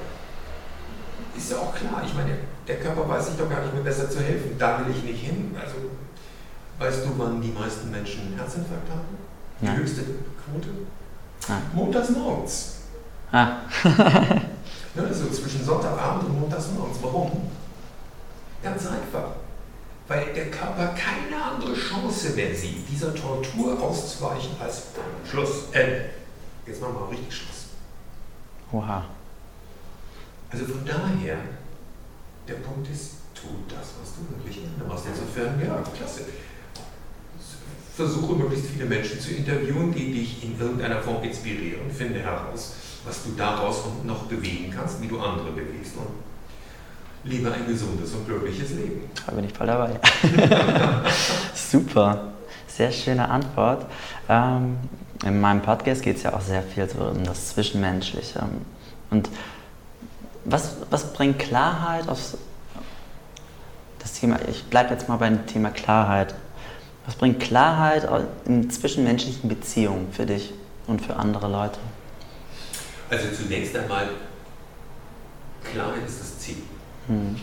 [1.37, 2.37] Ist ja auch klar, ich meine,
[2.67, 4.57] der Körper weiß sich doch gar nicht mehr besser zu helfen.
[4.59, 5.55] Da will ich nicht hin.
[5.59, 5.77] Also,
[6.79, 9.17] weißt du, wann die meisten Menschen einen Herzinfarkt haben?
[9.61, 9.73] Die ja.
[9.75, 10.69] höchste Quote?
[11.49, 11.61] Ah.
[11.75, 12.77] Montags morgens.
[13.33, 13.59] Ah.
[14.95, 16.99] ja, also zwischen Sonntagabend und montags morgens.
[17.03, 17.51] Warum?
[18.63, 19.31] Ganz einfach
[20.11, 24.89] weil der Körper keine andere Chance mehr sieht, dieser Tortur auszuweichen als
[25.25, 26.07] Schluss, Ende.
[26.67, 27.67] Jetzt machen wir mal richtig Schluss.
[28.73, 29.05] Oha.
[30.51, 31.37] Also von daher,
[32.49, 35.05] der Punkt ist, tu das, was du wirklich gerne machst.
[35.07, 36.23] Insofern, ja, klasse.
[37.95, 41.89] Versuche möglichst viele Menschen zu interviewen, die dich in irgendeiner Form inspirieren.
[41.89, 42.73] Finde heraus,
[43.05, 45.97] was du daraus noch bewegen kannst, wie du andere bewegst.
[45.97, 46.09] Und
[47.23, 49.11] Liebe ein gesundes und glückliches Leben.
[49.27, 50.01] Da bin ich voll dabei.
[51.55, 52.33] Super,
[52.67, 53.85] sehr schöne Antwort.
[54.29, 54.79] Ähm,
[55.25, 58.43] in meinem Podcast geht es ja auch sehr viel so um das Zwischenmenschliche.
[59.11, 59.29] Und
[60.47, 62.39] was, was bringt Klarheit aufs
[63.99, 66.35] das Thema, ich bleibe jetzt mal beim Thema Klarheit.
[67.05, 68.09] Was bringt Klarheit
[68.47, 70.55] in zwischenmenschlichen Beziehungen für dich
[70.87, 71.79] und für andere Leute?
[73.11, 74.09] Also zunächst einmal,
[75.65, 76.63] Klarheit ist das Ziel.
[77.09, 77.37] Mhm.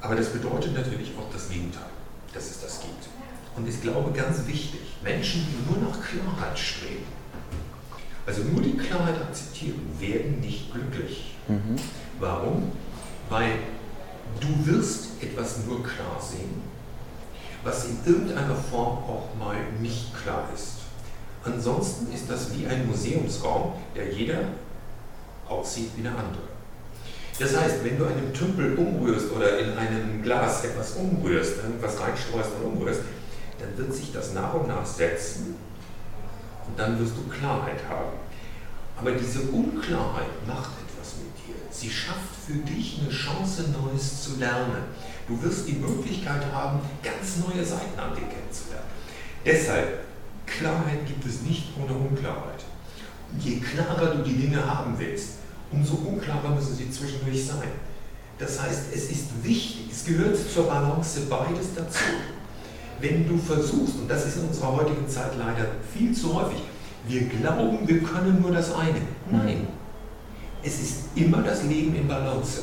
[0.00, 1.90] Aber das bedeutet natürlich auch das Gegenteil,
[2.32, 3.08] dass es das gibt.
[3.56, 7.06] Und ich glaube ganz wichtig, Menschen, die nur nach Klarheit streben,
[8.26, 11.34] also nur die Klarheit akzeptieren, werden nicht glücklich.
[11.48, 11.76] Mhm.
[12.20, 12.72] Warum?
[13.30, 13.52] Weil
[14.38, 16.62] du wirst etwas nur klar sehen,
[17.64, 20.77] was in irgendeiner Form auch mal nicht klar ist.
[21.52, 24.40] Ansonsten ist das wie ein Museumsraum, der jeder
[25.48, 26.48] aussieht wie der andere.
[27.38, 32.50] Das heißt, wenn du einen Tümpel umrührst oder in einem Glas etwas umrührst, irgendwas reinstreust
[32.60, 33.00] und umrührst,
[33.58, 35.54] dann wird sich das nach und nach setzen
[36.66, 38.12] und dann wirst du Klarheit haben.
[38.98, 41.54] Aber diese Unklarheit macht etwas mit dir.
[41.70, 44.82] Sie schafft für dich eine Chance, Neues zu lernen.
[45.28, 48.88] Du wirst die Möglichkeit haben, ganz neue Seiten an dir kennenzulernen.
[49.46, 50.07] Deshalb,
[50.56, 52.64] Klarheit gibt es nicht ohne Unklarheit.
[53.38, 55.34] Je klarer du die Dinge haben willst,
[55.70, 57.68] umso unklarer müssen sie zwischendurch sein.
[58.38, 62.04] Das heißt, es ist wichtig, es gehört zur Balance beides dazu.
[63.00, 66.62] Wenn du versuchst, und das ist in unserer heutigen Zeit leider viel zu häufig,
[67.06, 69.00] wir glauben, wir können nur das eine.
[69.30, 69.66] Nein,
[70.62, 72.62] es ist immer das Leben in Balance.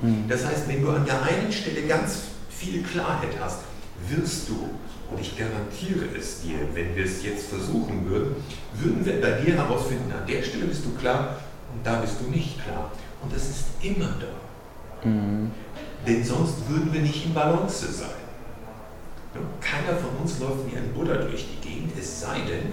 [0.00, 0.24] Hm.
[0.28, 2.18] Das heißt, wenn du an der einen Stelle ganz
[2.48, 3.60] viel Klarheit hast,
[4.08, 4.68] wirst du,
[5.14, 8.34] und ich garantiere es dir, wenn wir es jetzt versuchen würden,
[8.74, 11.38] würden wir bei dir herausfinden, an der Stelle bist du klar,
[11.72, 12.90] und da bist du nicht klar.
[13.22, 15.08] Und es ist immer da.
[15.08, 15.52] Mhm.
[16.06, 18.08] Denn sonst würden wir nicht in Balance sein.
[19.60, 22.72] Keiner von uns läuft wie ein Buddha durch die Gegend, es sei denn,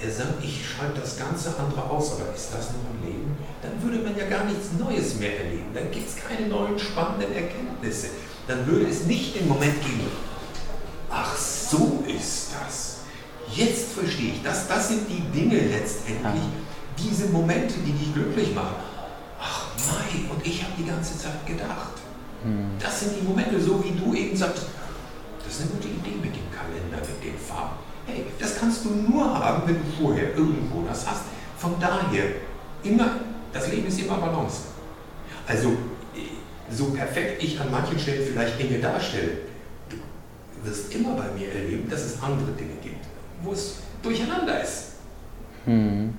[0.00, 3.36] er sagt, ich schalte das ganze andere aus, aber ist das noch ein Leben?
[3.62, 5.66] Dann würde man ja gar nichts Neues mehr erleben.
[5.74, 8.08] Dann gibt es keine neuen spannenden Erkenntnisse.
[8.46, 10.06] Dann würde es nicht den Moment geben,
[11.10, 12.98] ach so ist das.
[13.54, 16.42] Jetzt verstehe ich, das, das sind die Dinge letztendlich,
[16.98, 18.76] diese Momente, die dich glücklich machen.
[19.40, 21.94] Ach nein, und ich habe die ganze Zeit gedacht.
[22.42, 22.70] Hm.
[22.78, 24.66] Das sind die Momente, so wie du eben sagst,
[25.44, 27.76] das ist eine gute Idee mit dem Kalender, mit den Farben.
[28.06, 31.22] Hey, das kannst du nur haben, wenn du vorher irgendwo das hast.
[31.56, 32.24] Von daher,
[32.82, 33.16] immer,
[33.52, 34.58] das Leben ist immer Balance.
[35.46, 35.72] Also,
[36.70, 39.38] so perfekt ich an manchen Stellen vielleicht Dinge darstelle,
[40.68, 43.04] wirst immer bei mir erleben, dass es andere Dinge gibt,
[43.42, 44.84] wo es durcheinander ist.
[45.64, 46.14] Hm.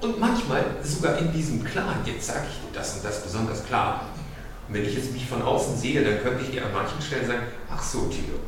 [0.00, 4.06] Und manchmal sogar in diesem Klaren, jetzt sage ich dir das und das besonders klar.
[4.66, 7.26] Und wenn ich jetzt mich von außen sehe, dann könnte ich dir an manchen Stellen
[7.26, 8.38] sagen, ach so, Tilo,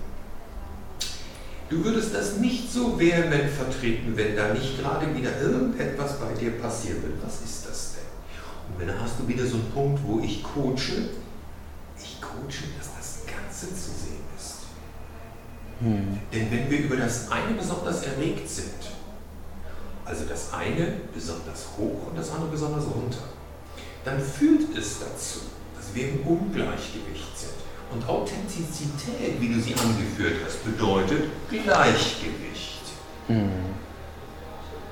[1.69, 6.53] du würdest das nicht so vehement vertreten, wenn da nicht gerade wieder irgendetwas bei dir
[6.53, 7.15] passieren will.
[7.25, 8.79] Was ist das denn?
[8.79, 11.09] Und dann hast du wieder so einen Punkt, wo ich coache.
[11.99, 14.10] Ich coache, dass das Ganze zu sehen ist.
[15.81, 16.21] Hm.
[16.33, 18.91] Denn wenn wir über das eine besonders erregt sind,
[20.05, 23.23] also das eine besonders hoch und das andere besonders runter,
[24.05, 25.41] dann führt es dazu,
[25.77, 27.53] dass wir im Ungleichgewicht sind.
[27.93, 32.83] Und Authentizität, wie du sie angeführt hast, bedeutet Gleichgewicht.
[33.29, 33.51] Mhm.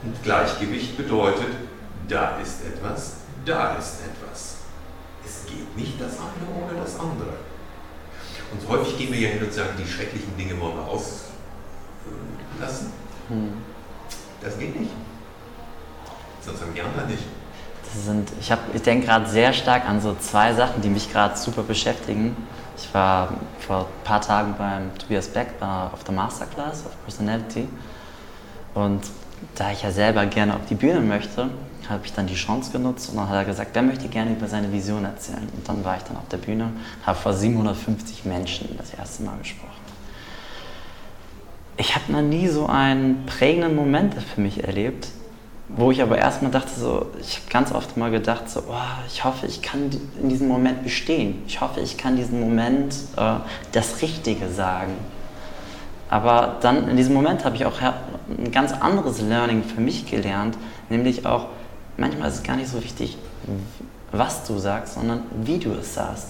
[0.02, 1.54] Und Gleichgewicht bedeutet,
[2.08, 4.56] da ist etwas, da ist etwas.
[5.24, 7.34] Es geht nicht das eine ohne das andere.
[8.52, 11.24] Und häufig gehen wir ja hin und sagen, die schrecklichen Dinge wollen wir aus,
[12.60, 12.92] lassen.
[13.28, 13.52] Hm.
[14.42, 14.90] Das geht nicht.
[16.40, 17.24] Sonst haben die anderen nicht.
[17.82, 21.36] Das sind, ich ich denke gerade sehr stark an so zwei Sachen, die mich gerade
[21.36, 22.36] super beschäftigen.
[22.76, 27.66] Ich war vor ein paar Tagen beim Tobias Beck auf der Masterclass of Personality
[28.74, 29.02] und
[29.54, 31.50] da ich ja selber gerne auf die Bühne möchte,
[31.88, 34.46] habe ich dann die Chance genutzt und dann hat er gesagt, wer möchte gerne über
[34.46, 35.48] seine Vision erzählen.
[35.54, 36.70] Und dann war ich dann auf der Bühne,
[37.04, 39.68] habe vor 750 Menschen das erste Mal gesprochen.
[41.76, 45.08] Ich habe noch nie so einen prägenden Moment für mich erlebt,
[45.68, 48.74] wo ich aber erstmal dachte, so, ich habe ganz oft mal gedacht, so, oh,
[49.06, 51.42] ich hoffe, ich kann in diesem Moment bestehen.
[51.46, 53.34] Ich hoffe, ich kann diesen Moment äh,
[53.72, 54.94] das Richtige sagen.
[56.10, 60.56] Aber dann in diesem Moment habe ich auch ein ganz anderes Learning für mich gelernt,
[60.88, 61.46] nämlich auch,
[61.98, 63.18] manchmal ist es gar nicht so wichtig,
[64.12, 66.28] was du sagst, sondern wie du es sagst.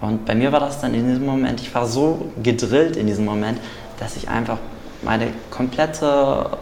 [0.00, 3.26] Und bei mir war das dann in diesem Moment, ich war so gedrillt in diesem
[3.26, 3.60] Moment,
[3.98, 4.56] dass ich einfach
[5.02, 6.58] meine komplette,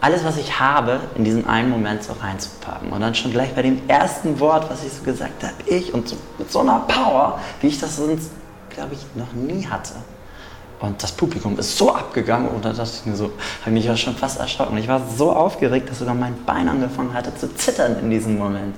[0.00, 2.92] alles was ich habe, in diesem einen Moment so reinzupacken.
[2.92, 6.08] Und dann schon gleich bei dem ersten Wort, was ich so gesagt habe, ich und
[6.08, 8.30] so, mit so einer Power, wie ich das sonst,
[8.70, 9.94] glaube ich, noch nie hatte.
[10.84, 13.32] Und das Publikum ist so abgegangen und da dachte ich mir so,
[13.62, 14.76] habe mich ja schon fast erschrocken.
[14.76, 18.74] Ich war so aufgeregt, dass sogar mein Bein angefangen hatte zu zittern in diesem Moment.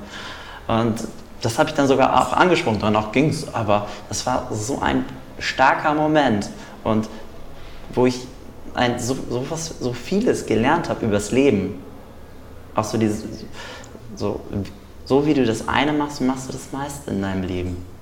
[0.68, 0.94] Und
[1.42, 3.52] das habe ich dann sogar auch angesprochen, danach ging es.
[3.52, 5.04] Aber das war so ein
[5.40, 6.48] starker Moment.
[6.84, 7.08] Und
[7.92, 8.26] wo ich
[8.74, 11.82] ein, so, so, was, so vieles gelernt habe über das Leben.
[12.76, 13.24] Auch so dieses,
[14.14, 14.40] so,
[15.04, 17.95] so wie du das eine machst, machst du das meiste in deinem Leben.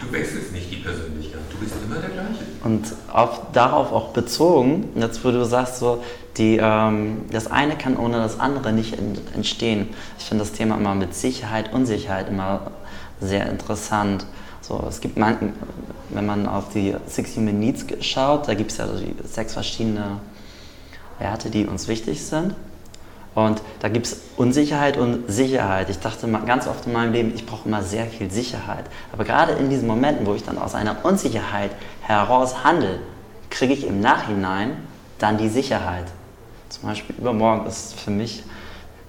[0.00, 2.44] Du wechselst nicht die Persönlichkeit, du bist immer der gleiche.
[2.64, 6.02] Und auf, darauf auch bezogen, jetzt wo du sagst, so,
[6.36, 8.96] die, ähm, das eine kann ohne das andere nicht
[9.34, 9.88] entstehen.
[10.18, 12.70] Ich finde das Thema immer mit Sicherheit, Unsicherheit immer
[13.20, 14.24] sehr interessant.
[14.62, 15.52] So, es gibt man,
[16.08, 19.54] wenn man auf die Six Human Needs schaut, da gibt es ja so die sechs
[19.54, 20.20] verschiedene
[21.18, 22.54] Werte, die uns wichtig sind.
[23.34, 25.88] Und da gibt es Unsicherheit und Sicherheit.
[25.88, 28.84] Ich dachte ganz oft in meinem Leben, ich brauche immer sehr viel Sicherheit.
[29.12, 31.70] Aber gerade in diesen Momenten, wo ich dann aus einer Unsicherheit
[32.02, 32.98] heraus handle,
[33.48, 34.76] kriege ich im Nachhinein
[35.18, 36.06] dann die Sicherheit.
[36.68, 38.42] Zum Beispiel übermorgen ist für mich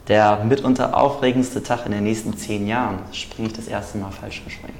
[0.07, 2.99] der mitunter aufregendste Tag in den nächsten zehn Jahren.
[3.11, 4.77] Springe ich das erste Mal falsch springen.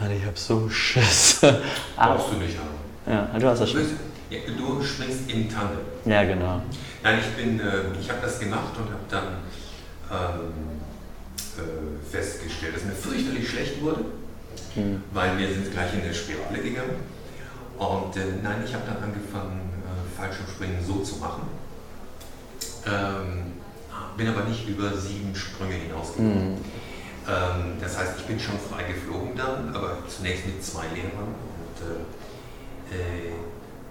[0.00, 1.40] Alter, ich habe so Schiss.
[1.96, 3.28] Brauchst du nicht haben.
[3.32, 3.82] Ja, du hast das schon.
[4.30, 5.78] Du springst im Tandem.
[6.04, 6.60] Ja, genau.
[7.04, 9.36] Nein, ich bin, äh, ich habe das gemacht und habe dann
[10.10, 10.80] ähm,
[11.58, 14.06] äh, festgestellt, dass mir fürchterlich schlecht wurde,
[14.74, 15.02] mhm.
[15.12, 16.96] weil wir sind gleich in eine Spirale gegangen.
[17.76, 21.42] Und äh, nein, ich habe dann angefangen, äh, Fallschirmspringen so zu machen.
[22.86, 23.52] Ähm,
[24.16, 26.52] bin aber nicht über sieben Sprünge hinausgekommen.
[26.52, 26.58] Mhm.
[27.28, 31.34] Ähm, das heißt, ich bin schon frei geflogen dann, aber zunächst mit zwei Lehrern.
[31.34, 33.32] Und äh, äh,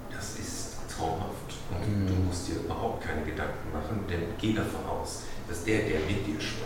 [0.09, 1.32] das ist traumhaft.
[1.81, 2.07] Mhm.
[2.07, 6.25] du musst dir überhaupt keine Gedanken machen, denn geh davon aus, dass der, der mit
[6.25, 6.63] dir spricht,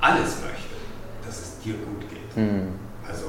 [0.00, 0.76] alles möchte,
[1.24, 2.36] dass es dir gut geht.
[2.36, 2.74] Mhm.
[3.08, 3.26] Also.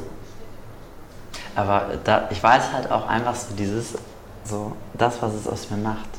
[1.56, 3.96] Aber da, ich weiß halt auch einfach so dieses,
[4.44, 6.10] so das, was es aus mir macht.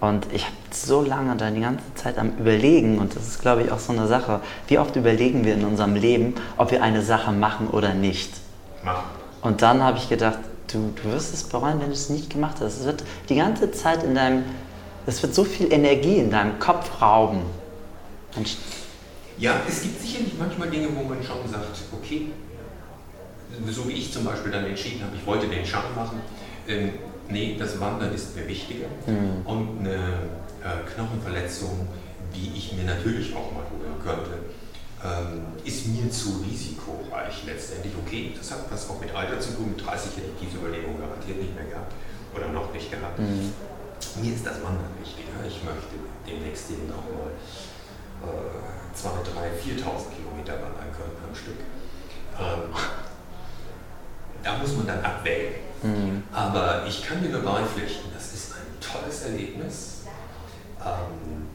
[0.00, 3.62] Und ich habe so lange da die ganze Zeit am Überlegen, und das ist, glaube
[3.62, 7.02] ich, auch so eine Sache, wie oft überlegen wir in unserem Leben, ob wir eine
[7.02, 8.32] Sache machen oder nicht.
[8.82, 9.04] Machen.
[9.40, 10.38] Und dann habe ich gedacht,
[10.74, 12.80] du, du wirst es bereuen, wenn du es nicht gemacht hast.
[12.80, 14.44] Es wird die ganze Zeit in deinem,
[15.06, 17.42] es wird so viel Energie in deinem Kopf rauben.
[18.36, 18.56] Und
[19.38, 22.28] ja, es gibt sicherlich manchmal Dinge, wo man schon sagt, okay,
[23.70, 26.20] so wie ich zum Beispiel dann entschieden habe, ich wollte den Schein machen.
[26.66, 26.90] Ähm,
[27.28, 28.86] nee, das Wandern ist mir wichtiger.
[29.06, 29.46] Mhm.
[29.46, 31.88] Und eine äh, Knochenverletzung,
[32.34, 34.38] die ich mir natürlich auch mal holen könnte,
[35.64, 37.92] ist mir zu risikoreich letztendlich.
[38.06, 39.74] Okay, das hat was auch mit Alter zu tun.
[39.76, 41.92] Mit 30 hätte ich diese Überlegung garantiert nicht mehr gehabt
[42.34, 43.18] oder noch nicht gehabt.
[43.18, 43.52] Mhm.
[44.20, 45.44] Mir ist das Wandern wichtiger.
[45.46, 45.96] Ich möchte
[46.26, 47.32] demnächst eben auch mal
[48.24, 51.60] äh, 2, 3, 4.000 Kilometer wandern können am Stück.
[52.40, 52.72] Ähm,
[54.42, 55.54] da muss man dann abwägen.
[55.82, 56.22] Mhm.
[56.32, 60.04] Aber ich kann dir nur beipflichten, das ist ein tolles Erlebnis.
[60.80, 61.48] Ähm,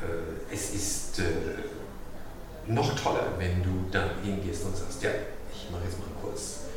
[0.00, 1.24] äh, es ist äh,
[2.68, 5.10] noch toller, wenn du dann hingehst und sagst, ja,
[5.52, 6.68] ich mache jetzt mal einen Kurs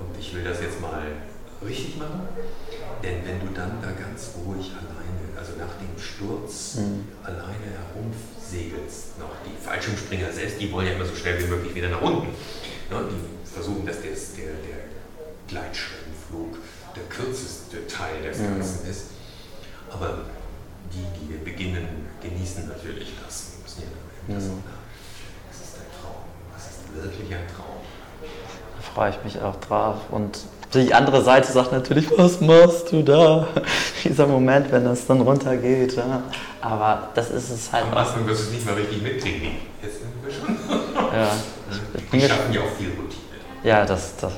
[0.00, 1.02] und ich will das jetzt mal
[1.64, 2.22] richtig machen.
[3.02, 7.06] Denn wenn du dann da ganz ruhig alleine, also nach dem Sturz mhm.
[7.22, 11.88] alleine herumsegelst, noch die Fallschirmspringer selbst, die wollen ja immer so schnell wie möglich wieder
[11.88, 12.28] nach unten.
[12.90, 13.08] Ne?
[13.10, 14.82] Die versuchen, dass der, der, der
[15.48, 16.58] Gleitschirmflug
[16.94, 18.58] der kürzeste Teil des mhm.
[18.58, 18.90] Ganzen mhm.
[18.90, 19.04] ist.
[19.90, 20.24] Aber
[20.92, 23.52] die, die beginnen, genießen natürlich das.
[23.62, 23.88] Müssen ja
[24.28, 24.75] dann mhm
[26.94, 27.76] wirklich ein Traum.
[28.22, 29.96] Da freue ich mich auch drauf.
[30.10, 30.38] Und
[30.74, 33.46] Die andere Seite sagt natürlich, was machst du da?
[34.04, 35.96] Dieser Moment, wenn das dann runtergeht.
[35.96, 36.22] Ja.
[36.60, 37.84] Aber das ist es halt.
[37.84, 39.52] Am Anfang wirst du es nicht mal richtig mitkriegen.
[39.82, 40.56] Jetzt sind wir schon.
[41.12, 41.30] Ja.
[42.12, 43.22] Die schaffen ja auch viel Routine.
[43.62, 44.32] Ja, das, das,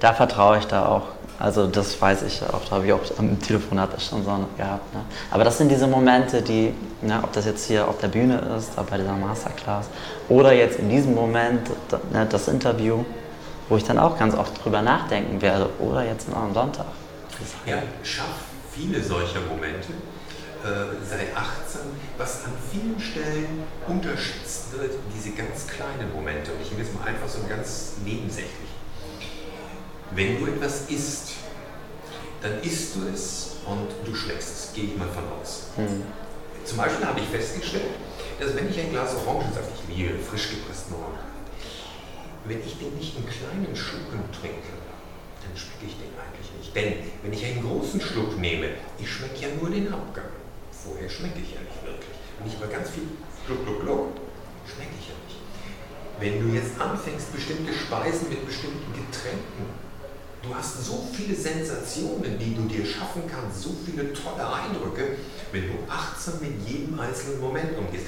[0.00, 1.02] da vertraue ich da auch.
[1.38, 4.92] Also das weiß ich auch, da habe ich auch am Telefonat schon so gehabt.
[4.92, 5.00] Ne?
[5.30, 8.76] Aber das sind diese Momente, die, ne, ob das jetzt hier auf der Bühne ist,
[8.76, 9.88] bei dieser Masterclass,
[10.28, 11.70] oder jetzt in diesem Moment
[12.12, 13.04] ne, das Interview,
[13.70, 16.86] wo ich dann auch ganz oft drüber nachdenken werde, oder jetzt am Sonntag.
[17.64, 18.26] Ja, schaff
[18.70, 19.92] viele solcher Momente,
[20.62, 21.88] äh, sei achtsam,
[22.18, 26.52] was an vielen Stellen unterschätzt wird, diese ganz kleinen Momente.
[26.52, 28.69] Und ich nehme jetzt mal einfach so ganz nebensächlich.
[30.12, 31.32] Wenn du etwas isst,
[32.42, 35.68] dann isst du es und du schmeckst es, gehe ich mal von aus.
[35.76, 36.02] Mhm.
[36.64, 37.94] Zum Beispiel habe ich festgestellt,
[38.38, 41.26] dass wenn ich ein Glas Orangensaft, ich liebe frisch gepressten Orangensaft,
[42.46, 44.72] wenn ich den nicht in kleinen Schlucken trinke,
[45.42, 46.74] dann schmecke ich den eigentlich nicht.
[46.74, 50.30] Denn wenn ich einen großen Schluck nehme, ich schmecke ja nur den Abgang
[50.84, 52.16] vorher schmecke ich ja nicht wirklich.
[52.38, 53.04] Wenn ich mal ganz viel
[53.46, 54.06] Gluck, Gluck, Gluck,
[54.64, 55.40] schmecke ich ja nicht.
[56.20, 59.64] Wenn du jetzt anfängst, bestimmte Speisen mit bestimmten Getränken,
[60.42, 65.16] du hast so viele Sensationen, die du dir schaffen kannst, so viele tolle Eindrücke,
[65.52, 68.06] wenn du achtsam mit jedem einzelnen Moment umgehst.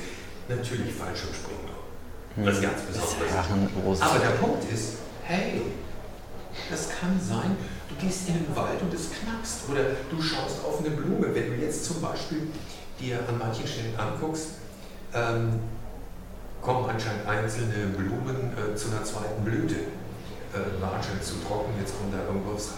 [0.48, 1.72] Natürlich Fallschirmspringen.
[2.36, 4.00] Das ist ganz besonders.
[4.00, 5.62] Aber der Punkt ist, hey,
[6.70, 7.56] das kann sein,
[7.88, 11.34] du gehst in den Wald und es knackst oder du schaust auf eine Blume.
[11.34, 12.48] Wenn du jetzt zum Beispiel
[12.98, 14.48] dir an manchen Stellen anguckst,
[15.14, 15.60] ähm,
[16.62, 19.76] kommen anscheinend einzelne Blumen äh, zu einer zweiten Blüte.
[20.52, 22.72] Äh, anscheinend zu trocken, jetzt kommt da irgendwas.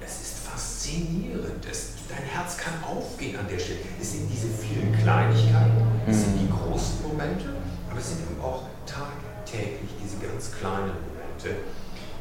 [0.00, 1.66] Es ist faszinierend.
[1.68, 3.80] Es, dein Herz kann aufgehen an der Stelle.
[4.00, 7.50] Es sind diese vielen Kleinigkeiten, es sind die großen Momente,
[7.90, 11.58] aber es sind eben auch tagtäglich diese ganz kleinen Momente,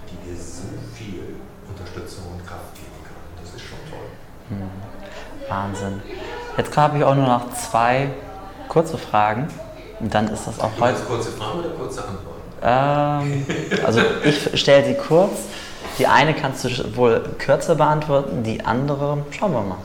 [0.09, 1.37] die dir so viel
[1.69, 3.21] Unterstützung und Kraft geben kann.
[3.39, 4.09] Das ist schon toll.
[4.49, 4.69] Hm.
[5.47, 6.01] Wahnsinn.
[6.57, 8.09] Jetzt habe ich auch nur noch zwei
[8.67, 9.47] kurze Fragen.
[9.99, 10.99] Und dann ist das auch heute.
[11.01, 12.36] kurze Fragen oder kurze Antworten?
[12.61, 13.45] Ähm,
[13.85, 15.39] also ich stelle sie kurz.
[15.99, 19.77] Die eine kannst du wohl kürzer beantworten, die andere schauen wir mal.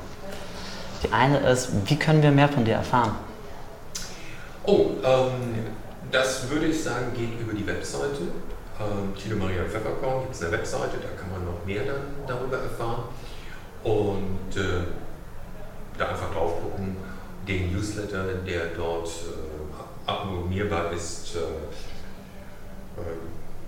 [1.02, 3.12] Die eine ist, wie können wir mehr von dir erfahren?
[4.64, 5.66] Oh, ähm,
[6.10, 8.22] das würde ich sagen, geht über die Webseite
[8.82, 12.58] ähm, Tino Maria Pfefferkorn gibt es eine Webseite, da kann man noch mehr dann darüber
[12.58, 13.04] erfahren.
[13.84, 14.84] Und äh,
[15.98, 16.96] da einfach drauf gucken,
[17.46, 21.38] den Newsletter, der dort äh, abonnierbar ist, äh,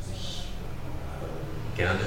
[0.00, 0.44] sich
[1.22, 2.00] äh, gerne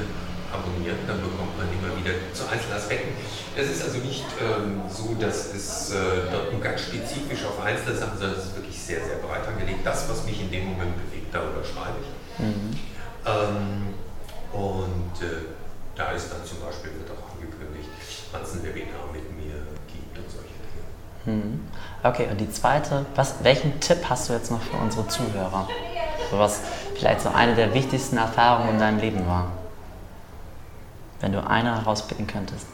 [0.52, 3.12] abonnieren, dann bekommt man immer wieder zu einzelnen Aspekten.
[3.56, 7.98] Es ist also nicht ähm, so, dass es äh, dort nur ganz spezifisch auf einzelne
[7.98, 9.80] Sachen, sondern es ist wirklich sehr, sehr breit angelegt.
[9.84, 12.40] Das, was mich in dem Moment bewegt, darüber schreibe ich.
[12.40, 12.80] Mhm.
[13.26, 13.94] Ähm,
[14.54, 15.52] und äh,
[15.96, 17.90] da ist dann zum Beispiel, wird auch angekündigt,
[18.32, 21.44] wann es ein Webinar mit mir gibt und solche Dinge.
[21.44, 21.68] Mhm.
[22.04, 25.68] Okay, und die zweite, was, welchen Tipp hast du jetzt noch für unsere Zuhörer?
[26.30, 26.62] So was
[26.96, 29.52] vielleicht so eine der wichtigsten Erfahrungen in deinem Leben war?
[31.20, 32.68] Wenn du eine herauspicken könntest.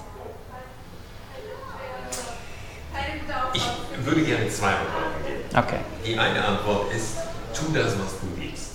[3.53, 3.69] Ich
[4.03, 5.43] würde gerne zwei Antworten geben.
[5.55, 5.79] Okay.
[6.05, 7.17] Die eine Antwort ist,
[7.53, 8.71] tu das, was du liebst.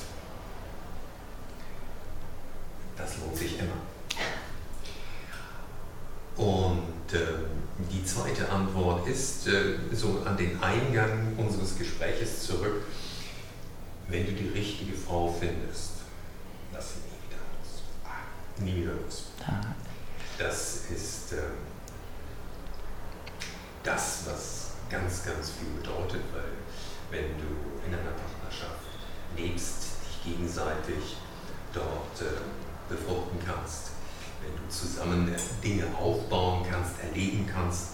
[2.96, 3.74] Das lohnt sich immer.
[6.36, 7.18] Und äh,
[7.90, 12.84] die zweite Antwort ist äh, so an den Eingang unseres Gespräches zurück.
[14.08, 15.92] Wenn du die richtige Frau findest,
[16.72, 17.82] lass sie nie wieder los.
[18.04, 19.24] Ah, nie wieder los.
[20.38, 21.42] Das ist äh,
[23.82, 26.52] das, was ganz, ganz viel bedeutet, weil
[27.10, 28.86] wenn du in einer Partnerschaft
[29.36, 31.16] lebst, dich gegenseitig
[31.74, 32.40] dort äh,
[32.88, 33.90] befruchten kannst,
[34.42, 37.88] wenn du zusammen Dinge aufbauen kannst, erleben kannst.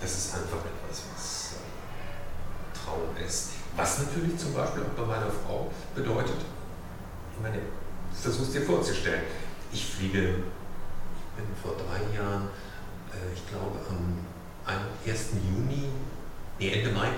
[0.00, 3.57] Das ist einfach etwas, was äh, Traum ist.
[3.76, 6.36] Was natürlich zum Beispiel auch bei meiner Frau bedeutet,
[7.34, 7.58] ich meine,
[8.12, 9.22] versuch's dir vorzustellen.
[9.72, 12.48] Ich fliege, ich bin vor drei Jahren,
[13.12, 14.18] äh, ich glaube am
[15.06, 15.30] 1.
[15.48, 15.88] Juni,
[16.58, 17.08] nee, Ende Mai,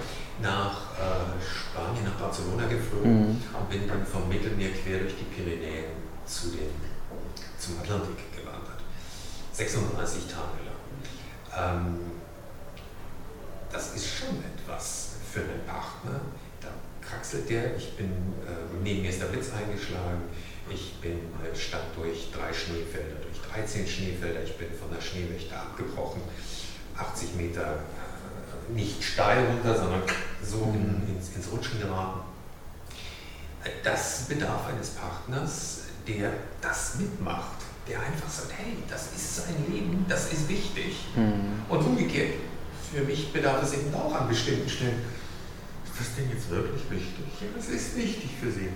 [0.42, 3.42] nach äh, Spanien, nach Barcelona geflogen mhm.
[3.58, 5.92] und bin dann vom Mittelmeer quer durch die Pyrenäen
[6.26, 6.70] zu den,
[7.58, 8.80] zum Atlantik gewandert.
[9.52, 10.80] 36 Tage lang.
[11.56, 12.00] Ähm,
[13.72, 16.20] das ist schon etwas für einen Partner.
[17.10, 18.06] Kraxelt der, ich bin,
[18.46, 18.52] äh,
[18.82, 20.22] neben mir ist der Blitz eingeschlagen,
[20.70, 25.56] ich bin äh, stand durch drei Schneefelder, durch 13 Schneefelder, ich bin von der Schneewächte
[25.56, 26.22] abgebrochen,
[26.96, 30.02] 80 Meter äh, nicht steil runter, sondern
[30.42, 32.20] so in, ins, ins Rutschen geraten.
[33.82, 36.32] Das bedarf eines Partners, der
[36.62, 37.58] das mitmacht,
[37.88, 40.96] der einfach sagt, hey, das ist sein Leben, das ist wichtig.
[41.16, 41.62] Mhm.
[41.68, 42.34] Und umgekehrt,
[42.92, 45.04] für mich bedarf es eben auch an bestimmten Stellen.
[46.00, 47.26] Ist das denn jetzt wirklich wichtig?
[47.42, 48.70] Ja, das ist wichtig für Sie.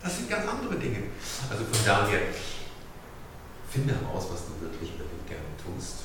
[0.00, 0.98] Das sind ganz andere Dinge.
[1.50, 2.20] Also von daher,
[3.68, 6.04] finde heraus, was du wirklich, wirklich gerne tust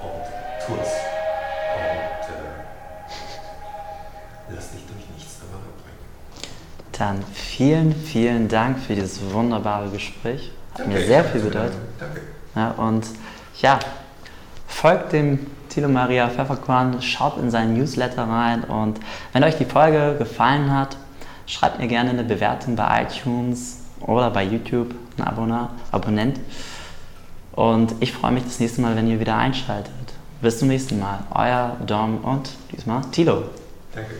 [0.00, 0.22] und
[0.64, 0.88] tu es.
[1.74, 2.54] Und äh,
[4.54, 5.98] lass dich durch nichts davon abbringen.
[6.92, 10.52] Dann vielen, vielen Dank für dieses wunderbare Gespräch.
[10.74, 11.78] Hat Danke, mir sehr viel bedeutet.
[11.98, 12.20] Danke.
[12.54, 13.04] Ja, und
[13.60, 13.80] ja,
[14.68, 18.98] folgt dem Thilo Maria Pfefferkorn, schaut in seinen Newsletter rein und
[19.34, 20.96] wenn euch die Folge gefallen hat,
[21.44, 26.40] schreibt mir gerne eine Bewertung bei iTunes oder bei YouTube, ein Abonner, Abonnent.
[27.52, 29.92] Und ich freue mich das nächste Mal, wenn ihr wieder einschaltet.
[30.40, 31.18] Bis zum nächsten Mal.
[31.34, 33.42] Euer Dom und diesmal Tilo.
[33.94, 34.14] Danke.